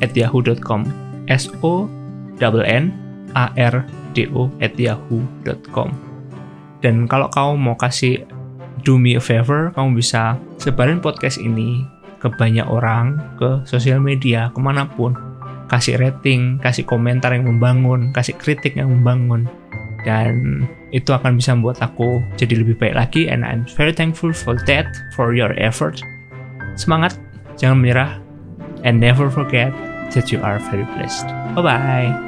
at 0.04 0.12
yahoo.com 0.14 0.86
s 1.28 1.50
o 1.64 1.88
n 2.42 2.86
a 3.36 3.46
r 3.56 3.76
d 4.16 4.18
o 4.32 4.48
at 4.64 4.74
yahoo.com 4.80 6.08
dan 6.82 7.10
kalau 7.10 7.28
kamu 7.34 7.54
mau 7.58 7.76
kasih 7.76 8.24
do 8.86 8.96
me 8.96 9.18
a 9.18 9.22
favor 9.22 9.74
kamu 9.74 9.98
bisa 9.98 10.38
sebarin 10.62 11.02
podcast 11.02 11.42
ini 11.42 11.84
ke 12.18 12.30
banyak 12.34 12.66
orang 12.66 13.18
ke 13.38 13.62
sosial 13.66 14.02
media 14.02 14.50
ke 14.54 14.60
mana 14.62 14.90
pun. 14.90 15.14
Kasih 15.68 16.00
rating 16.00 16.64
kasih 16.64 16.88
komentar 16.88 17.36
yang 17.36 17.44
membangun 17.44 18.16
kasih 18.16 18.40
kritik 18.40 18.80
yang 18.80 18.88
membangun 18.88 19.52
dan 20.06 20.66
itu 20.94 21.10
akan 21.12 21.38
bisa 21.40 21.54
membuat 21.56 21.82
aku 21.82 22.22
jadi 22.38 22.62
lebih 22.62 22.78
baik 22.78 22.96
lagi. 22.96 23.32
And 23.32 23.46
I'm 23.46 23.66
very 23.78 23.94
thankful 23.96 24.34
for 24.34 24.58
that 24.70 24.88
for 25.18 25.34
your 25.34 25.54
effort. 25.58 26.02
Semangat 26.78 27.18
jangan 27.58 27.82
menyerah 27.82 28.12
and 28.86 29.02
never 29.02 29.32
forget 29.34 29.74
that 30.14 30.30
you 30.30 30.40
are 30.44 30.62
very 30.70 30.86
blessed. 30.96 31.28
Bye 31.58 31.64
bye 31.66 32.27